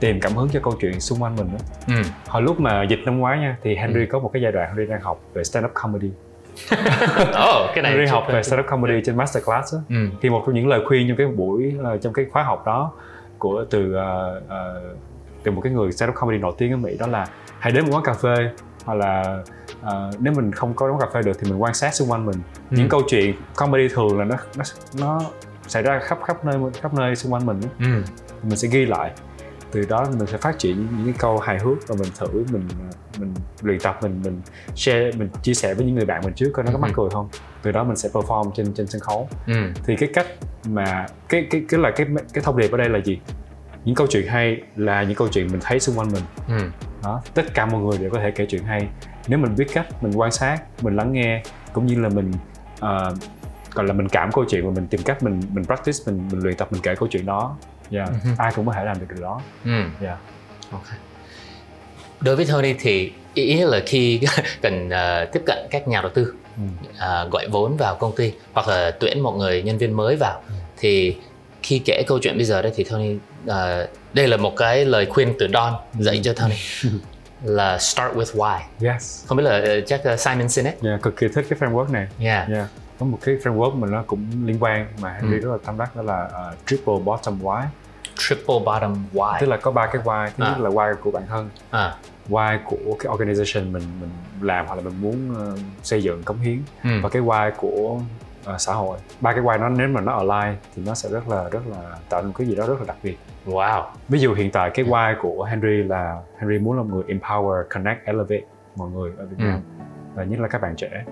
tìm 0.00 0.20
cảm 0.20 0.32
hứng 0.36 0.48
cho 0.52 0.60
câu 0.62 0.74
chuyện 0.80 1.00
xung 1.00 1.22
quanh 1.22 1.36
mình 1.36 1.48
đó. 1.52 1.58
Ừ. 1.96 2.02
hồi 2.28 2.42
lúc 2.42 2.60
mà 2.60 2.82
dịch 2.82 2.98
năm 3.04 3.18
ngoái 3.18 3.38
nha 3.38 3.56
thì 3.62 3.76
Henry 3.76 4.00
Ừ. 4.00 4.06
có 4.10 4.18
một 4.18 4.30
cái 4.32 4.42
giai 4.42 4.52
đoạn 4.52 4.68
Henry 4.68 4.86
đang 4.92 5.00
học 5.00 5.20
về 5.34 5.44
stand 5.44 5.66
up 5.66 5.72
comedy 5.74 6.10
oh, 7.30 7.70
cái 7.74 7.82
này 7.82 7.92
Henry 7.92 8.06
học 8.06 8.24
về 8.32 8.42
stand 8.42 8.60
up 8.60 8.66
comedy 8.66 9.00
trên 9.04 9.16
masterclass 9.16 9.74
đó. 9.74 9.80
Ừ. 9.88 9.96
thì 10.22 10.30
một 10.30 10.42
trong 10.46 10.54
những 10.54 10.66
lời 10.68 10.80
khuyên 10.88 11.08
trong 11.08 11.16
cái 11.16 11.26
buổi 11.26 11.74
ờ, 11.84 11.96
trong 11.98 12.12
cái 12.12 12.24
khóa 12.32 12.42
học 12.42 12.62
đó 12.66 12.92
của 13.38 13.64
từ 13.70 13.92
ờ, 13.94 14.42
ờ, 14.48 14.82
từ 15.42 15.52
một 15.52 15.60
cái 15.60 15.72
người 15.72 15.92
stand 15.92 16.10
up 16.10 16.16
comedy 16.16 16.38
nổi 16.38 16.54
tiếng 16.58 16.72
ở 16.72 16.76
Mỹ 16.76 16.96
đó 16.98 17.06
là 17.06 17.26
hãy 17.58 17.72
đến 17.72 17.84
một 17.84 17.90
quán 17.94 18.04
cà 18.04 18.14
phê 18.14 18.50
hoặc 18.84 18.94
là 18.94 19.42
ờ, 19.82 20.10
nếu 20.18 20.32
mình 20.32 20.52
không 20.52 20.74
có 20.74 20.86
quán 20.90 21.00
cà 21.00 21.06
phê 21.14 21.22
được 21.22 21.32
thì 21.40 21.50
mình 21.50 21.62
quan 21.62 21.74
sát 21.74 21.94
xung 21.94 22.10
quanh 22.10 22.26
mình 22.26 22.36
Ừ. 22.70 22.76
những 22.76 22.88
câu 22.88 23.02
chuyện 23.08 23.36
comedy 23.56 23.88
thường 23.94 24.18
là 24.18 24.24
nó 24.24 24.36
nó 24.56 24.64
nó 25.00 25.20
xảy 25.68 25.82
ra 25.82 25.98
khắp 26.02 26.18
khắp 26.24 26.44
nơi 26.44 26.58
khắp 26.80 26.94
nơi 26.94 27.16
xung 27.16 27.32
quanh 27.32 27.46
mình. 27.46 27.60
Ừ. 27.78 28.02
mình 28.42 28.56
sẽ 28.56 28.68
ghi 28.68 28.86
lại 28.86 29.12
từ 29.72 29.84
đó 29.88 30.04
mình 30.18 30.26
sẽ 30.26 30.38
phát 30.38 30.58
triển 30.58 30.88
những, 30.96 31.04
cái 31.04 31.14
câu 31.18 31.38
hài 31.38 31.58
hước 31.58 31.88
và 31.88 31.94
mình 32.00 32.08
thử 32.18 32.44
mình 32.52 32.68
mình 33.18 33.34
luyện 33.62 33.80
tập 33.80 33.98
mình 34.02 34.20
mình 34.24 34.40
share 34.74 35.10
mình 35.18 35.28
chia 35.42 35.54
sẻ 35.54 35.74
với 35.74 35.86
những 35.86 35.94
người 35.94 36.04
bạn 36.04 36.20
mình 36.24 36.34
trước 36.34 36.50
coi 36.54 36.64
nó 36.64 36.70
có 36.72 36.78
Ừ. 36.78 36.80
mắc 36.82 36.90
cười 36.94 37.10
không 37.10 37.28
từ 37.66 37.72
đó 37.72 37.84
mình 37.84 37.96
sẽ 37.96 38.08
perform 38.08 38.50
trên 38.56 38.74
trên 38.74 38.86
sân 38.86 39.00
khấu 39.00 39.28
Ừ. 39.46 39.52
thì 39.86 39.96
cái 39.96 40.08
cách 40.14 40.26
mà 40.68 41.06
cái 41.28 41.46
cái 41.50 41.62
cái 41.68 41.80
là 41.80 41.90
cái 41.96 42.06
cái 42.32 42.44
thông 42.44 42.56
điệp 42.58 42.72
ở 42.72 42.78
đây 42.78 42.88
là 42.88 42.98
gì 42.98 43.18
những 43.84 43.94
câu 43.94 44.06
chuyện 44.10 44.26
hay 44.26 44.60
là 44.76 45.02
những 45.02 45.14
câu 45.14 45.28
chuyện 45.28 45.46
mình 45.52 45.60
thấy 45.62 45.80
xung 45.80 45.98
quanh 45.98 46.12
mình 46.12 46.22
Ừ. 46.48 46.64
đó 47.02 47.22
tất 47.34 47.54
cả 47.54 47.66
mọi 47.66 47.80
người 47.82 47.98
đều 47.98 48.10
có 48.10 48.18
thể 48.20 48.30
kể 48.30 48.46
chuyện 48.48 48.62
hay 48.64 48.88
nếu 49.28 49.38
mình 49.38 49.54
biết 49.56 49.66
cách 49.72 49.86
mình 50.02 50.12
quan 50.16 50.30
sát 50.32 50.58
mình 50.82 50.96
lắng 50.96 51.12
nghe 51.12 51.42
cũng 51.72 51.86
như 51.86 52.00
là 52.00 52.08
mình 52.08 52.32
ờ, 52.80 53.14
gọi 53.74 53.84
là 53.86 53.92
mình 53.92 54.08
cảm 54.08 54.32
câu 54.32 54.44
chuyện 54.48 54.66
và 54.66 54.72
mình 54.74 54.86
tìm 54.86 55.00
cách 55.02 55.22
mình 55.22 55.40
mình 55.52 55.64
practice 55.64 55.98
mình 56.06 56.28
mình 56.32 56.40
luyện 56.42 56.56
tập 56.56 56.68
mình 56.72 56.82
kể 56.82 56.94
câu 56.94 57.08
chuyện 57.12 57.26
đó 57.26 57.56
yeah. 57.90 58.08
Ừ. 58.24 58.30
ai 58.38 58.52
cũng 58.56 58.66
có 58.66 58.72
thể 58.72 58.84
làm 58.84 59.00
được 59.00 59.06
điều 59.14 59.22
đó 59.22 59.40
Ừ. 59.64 59.70
yeah. 60.02 60.18
Ok. 60.70 60.82
Đối 62.20 62.36
với 62.36 62.44
Tony 62.46 62.74
thì 62.80 63.12
ý 63.34 63.60
là 63.64 63.80
khi 63.86 64.20
cần 64.62 64.90
ờ, 64.90 65.24
tiếp 65.24 65.42
cận 65.46 65.58
các 65.70 65.88
nhà 65.88 66.00
đầu 66.02 66.10
tư 66.14 66.34
Ừ. 66.56 66.62
ờ, 66.98 67.28
gọi 67.32 67.46
vốn 67.50 67.76
vào 67.76 67.94
công 67.94 68.16
ty 68.16 68.32
hoặc 68.52 68.68
là 68.68 68.90
tuyển 69.00 69.20
một 69.20 69.32
người 69.32 69.62
nhân 69.62 69.78
viên 69.78 69.92
mới 69.92 70.16
vào 70.16 70.40
Ừ. 70.48 70.54
thì 70.78 71.16
khi 71.62 71.78
kể 71.84 72.02
câu 72.06 72.18
chuyện 72.22 72.36
bây 72.36 72.44
giờ 72.44 72.62
đấy 72.62 72.72
thì 72.76 72.84
Tony 72.84 73.16
ờ, 73.46 73.86
đây 74.12 74.28
là 74.28 74.36
một 74.36 74.56
cái 74.56 74.84
lời 74.84 75.06
khuyên 75.06 75.34
từ 75.38 75.48
Don 75.52 75.74
dạy 75.98 76.20
cho 76.24 76.32
Tony 76.32 76.54
là 77.44 77.78
start 77.78 78.14
with 78.14 78.36
why 78.36 78.58
yes 78.82 79.26
không 79.26 79.38
biết 79.38 79.44
là 79.44 79.50
ờ, 79.50 79.80
chắc 79.80 80.04
ờ, 80.04 80.16
Simon 80.16 80.48
Sinek 80.48 80.82
yeah, 80.82 81.02
cực 81.02 81.16
kỳ 81.16 81.26
thích 81.34 81.46
cái 81.50 81.58
framework 81.58 81.90
này 81.92 82.06
yeah. 82.20 82.48
yeah. 82.48 82.66
có 83.00 83.06
một 83.06 83.18
cái 83.22 83.34
framework 83.44 83.74
mà 83.74 83.88
nó 83.90 84.02
cũng 84.06 84.26
liên 84.46 84.56
quan 84.60 84.86
mà 85.00 85.12
Henry 85.20 85.36
Ừ. 85.36 85.40
rất 85.40 85.50
là 85.52 85.58
tâm 85.66 85.78
đắc 85.78 85.96
đó 85.96 86.02
là 86.02 86.24
uh, 86.52 86.58
triple 86.66 86.94
bottom 87.04 87.42
why 87.42 87.62
triple 88.16 88.54
bottom 88.66 88.94
why? 89.14 89.40
Tức 89.40 89.46
là 89.46 89.56
có 89.56 89.70
ba 89.70 89.86
cái 89.86 90.02
why. 90.02 90.28
Thứ 90.36 90.44
À. 90.44 90.48
nhất 90.50 90.60
là 90.60 90.70
why 90.70 90.94
của 91.00 91.10
bản 91.10 91.22
thân. 91.28 91.48
À, 91.70 91.94
why 92.28 92.58
của 92.64 92.96
cái 92.98 93.12
organization 93.12 93.72
mình 93.72 93.82
mình 94.00 94.10
làm 94.40 94.66
hoặc 94.66 94.74
là 94.74 94.82
mình 94.82 95.00
muốn 95.00 95.34
ờ, 95.38 95.56
xây 95.82 96.02
dựng 96.02 96.22
cống 96.22 96.38
hiến. 96.38 96.58
Ừ. 96.84 96.90
và 97.02 97.08
cái 97.08 97.22
why 97.22 97.50
của 97.56 98.00
ờ, 98.44 98.58
xã 98.58 98.72
hội. 98.72 98.98
Ba 99.20 99.32
cái 99.32 99.40
why 99.42 99.60
nó 99.60 99.68
nếu 99.68 99.88
mà 99.88 100.00
nó 100.00 100.12
align 100.12 100.56
thì 100.76 100.82
nó 100.86 100.94
sẽ 100.94 101.08
rất 101.08 101.28
là 101.28 101.48
rất 101.48 101.60
là 101.70 101.96
tạo 102.08 102.22
nên 102.22 102.32
cái 102.32 102.46
gì 102.46 102.54
đó 102.54 102.66
rất 102.66 102.74
là 102.78 102.84
đặc 102.88 102.96
biệt. 103.02 103.18
Wow. 103.46 103.82
Ví 104.08 104.18
dụ 104.18 104.34
hiện 104.34 104.50
tại 104.50 104.70
cái 104.74 104.84
why 104.86 105.14
của 105.22 105.44
Henry 105.44 105.82
là 105.82 106.20
Henry 106.38 106.58
muốn 106.58 106.76
là 106.76 106.82
người 106.82 107.02
empower 107.08 107.62
connect 107.74 108.04
elevate 108.06 108.42
mọi 108.76 108.90
người 108.90 109.10
ở 109.18 109.26
Việt 109.26 109.36
Ừ. 109.38 109.44
Nam. 109.44 109.60
Và 110.14 110.24
nhất 110.24 110.40
là 110.40 110.48
các 110.48 110.60
bạn 110.62 110.74
trẻ. 110.76 111.04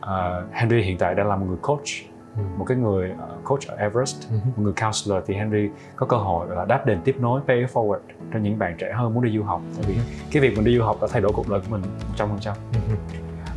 Ờ, 0.00 0.44
Henry 0.52 0.82
hiện 0.82 0.98
tại 0.98 1.14
đang 1.14 1.28
là 1.28 1.36
một 1.36 1.46
người 1.48 1.58
coach. 1.62 1.84
Ừ. 2.08 2.15
một 2.56 2.64
cái 2.64 2.76
người 2.76 3.10
ờ, 3.18 3.28
coach 3.44 3.66
ở 3.68 3.76
Everest 3.76 4.30
Ừ. 4.30 4.36
một 4.44 4.52
người 4.62 4.72
counselor 4.82 5.24
thì 5.26 5.34
Henry 5.34 5.68
có 5.96 6.06
cơ 6.06 6.16
hội 6.16 6.46
là 6.56 6.64
đáp 6.64 6.86
đền 6.86 7.00
tiếp 7.04 7.16
nối 7.20 7.40
pay 7.46 7.56
it 7.56 7.68
forward 7.72 7.98
cho 8.32 8.38
những 8.38 8.58
bạn 8.58 8.74
trẻ 8.78 8.92
hơn 8.94 9.14
muốn 9.14 9.24
đi 9.24 9.36
du 9.38 9.42
học 9.44 9.60
tại 9.76 9.84
vì 9.88 9.96
cái 10.32 10.42
việc 10.42 10.56
mình 10.56 10.64
đi 10.64 10.76
du 10.78 10.84
học 10.84 10.98
đã 11.02 11.08
thay 11.10 11.20
đổi 11.22 11.32
cuộc 11.34 11.48
đời 11.48 11.60
của 11.60 11.66
mình 11.76 11.82
100% 12.16 12.54
Ừ. 12.72 12.94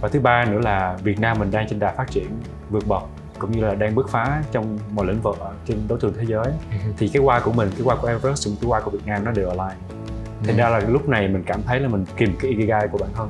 và 0.02 0.10
thứ 0.10 0.20
ba 0.20 0.46
nữa 0.46 0.60
là 0.63 0.98
Việt 1.04 1.20
Nam 1.20 1.39
mình 1.39 1.52
đang 1.52 1.68
trên 1.70 1.80
đà 1.80 1.92
phát 1.92 2.12
triển 2.12 2.28
vượt 2.70 2.88
bậc 2.88 3.04
cũng 3.39 3.52
như 3.52 3.62
là 3.65 3.76
đang 3.76 3.96
bứt 3.96 4.10
phá 4.10 4.44
trong 4.52 4.78
mọi 4.92 5.06
lĩnh 5.06 5.22
vực 5.22 5.39
ở 5.39 5.52
trên 5.65 5.78
đấu 5.88 5.98
trường 6.02 6.13
thế 6.18 6.26
giới 6.26 6.46
Ừ. 6.46 6.78
thì 6.98 7.08
cái 7.08 7.24
why 7.24 7.42
của 7.42 7.52
mình 7.52 7.70
cái 7.78 7.82
why 7.88 7.98
của 8.02 8.08
Everest 8.08 8.46
cũng 8.48 8.56
cái 8.62 8.70
why 8.72 8.82
của 8.84 8.92
Việt 8.92 9.06
Nam 9.08 9.26
nó 9.26 9.32
đều 9.32 9.50
align 9.50 9.78
thành 10.44 10.56
Ừ. 10.56 10.60
ra 10.60 10.70
là 10.70 10.80
lúc 10.80 11.10
này 11.10 11.28
mình 11.28 11.44
cảm 11.46 11.62
thấy 11.63 11.80
là 11.80 11.88
mình 11.88 12.06
kìm 12.18 12.36
cái 12.39 12.52
ikigai 12.52 12.88
của 12.88 12.98
bản 12.98 13.10
thân 13.15 13.30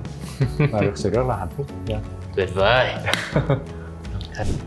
và 0.72 0.82
thực 0.82 0.98
sự 0.98 1.10
rất 1.10 1.26
là 1.28 1.38
hạnh 1.38 1.50
phúc 1.58 1.66
yeah. 1.88 2.02
Tuyệt 2.36 2.50
vời. 2.56 2.94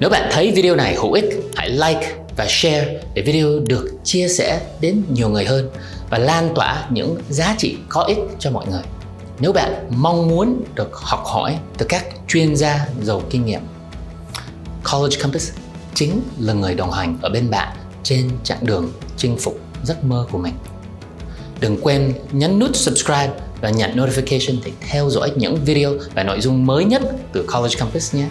Nếu 0.01 0.11
bạn 0.11 0.29
thấy 0.33 0.53
video 0.53 0.77
này 0.77 0.95
hữu 0.95 1.13
ích, 1.13 1.25
hãy 1.57 1.71
like 1.71 2.15
và 2.37 2.47
share 2.49 3.01
để 3.15 3.23
video 3.23 3.49
được 3.67 3.91
chia 4.05 4.29
sẻ 4.29 4.61
đến 4.81 5.03
nhiều 5.09 5.29
người 5.29 5.45
hơn 5.45 5.71
và 6.11 6.19
lan 6.19 6.53
tỏa 6.55 6.87
những 6.91 7.17
giá 7.29 7.55
trị 7.59 7.77
có 7.89 8.03
ích 8.03 8.19
cho 8.39 8.51
mọi 8.51 8.67
người. 8.71 8.83
Nếu 9.41 9.53
bạn 9.53 9.87
mong 9.91 10.29
muốn 10.29 10.63
được 10.75 10.91
học 10.93 11.23
hỏi 11.25 11.59
từ 11.79 11.87
các 11.89 12.05
chuyên 12.29 12.57
gia 12.57 12.87
giàu 13.03 13.23
kinh 13.31 13.47
nghiệm, 13.47 13.61
College 14.93 15.17
Campus 15.21 15.53
chính 15.95 16.21
là 16.39 16.53
người 16.53 16.75
đồng 16.75 16.91
hành 16.91 17.19
ở 17.23 17.29
bên 17.29 17.51
bạn 17.51 17.77
trên 18.03 18.31
chặng 18.45 18.59
đường 18.67 18.93
chinh 19.17 19.37
phục 19.37 19.61
giấc 19.85 20.05
mơ 20.05 20.27
của 20.31 20.39
mình. 20.39 20.55
Đừng 21.61 21.77
quên 21.83 22.13
nhấn 22.33 22.59
nút 22.59 22.77
subscribe 22.77 23.31
và 23.61 23.71
nhận 23.71 23.97
notification 23.97 24.57
để 24.65 24.73
theo 24.81 25.11
dõi 25.11 25.33
những 25.37 25.57
video 25.65 25.93
và 26.15 26.23
nội 26.23 26.41
dung 26.41 26.67
mới 26.67 26.85
nhất 26.85 27.03
từ 27.33 27.47
College 27.53 27.75
Campus 27.79 28.15
nhé. 28.15 28.27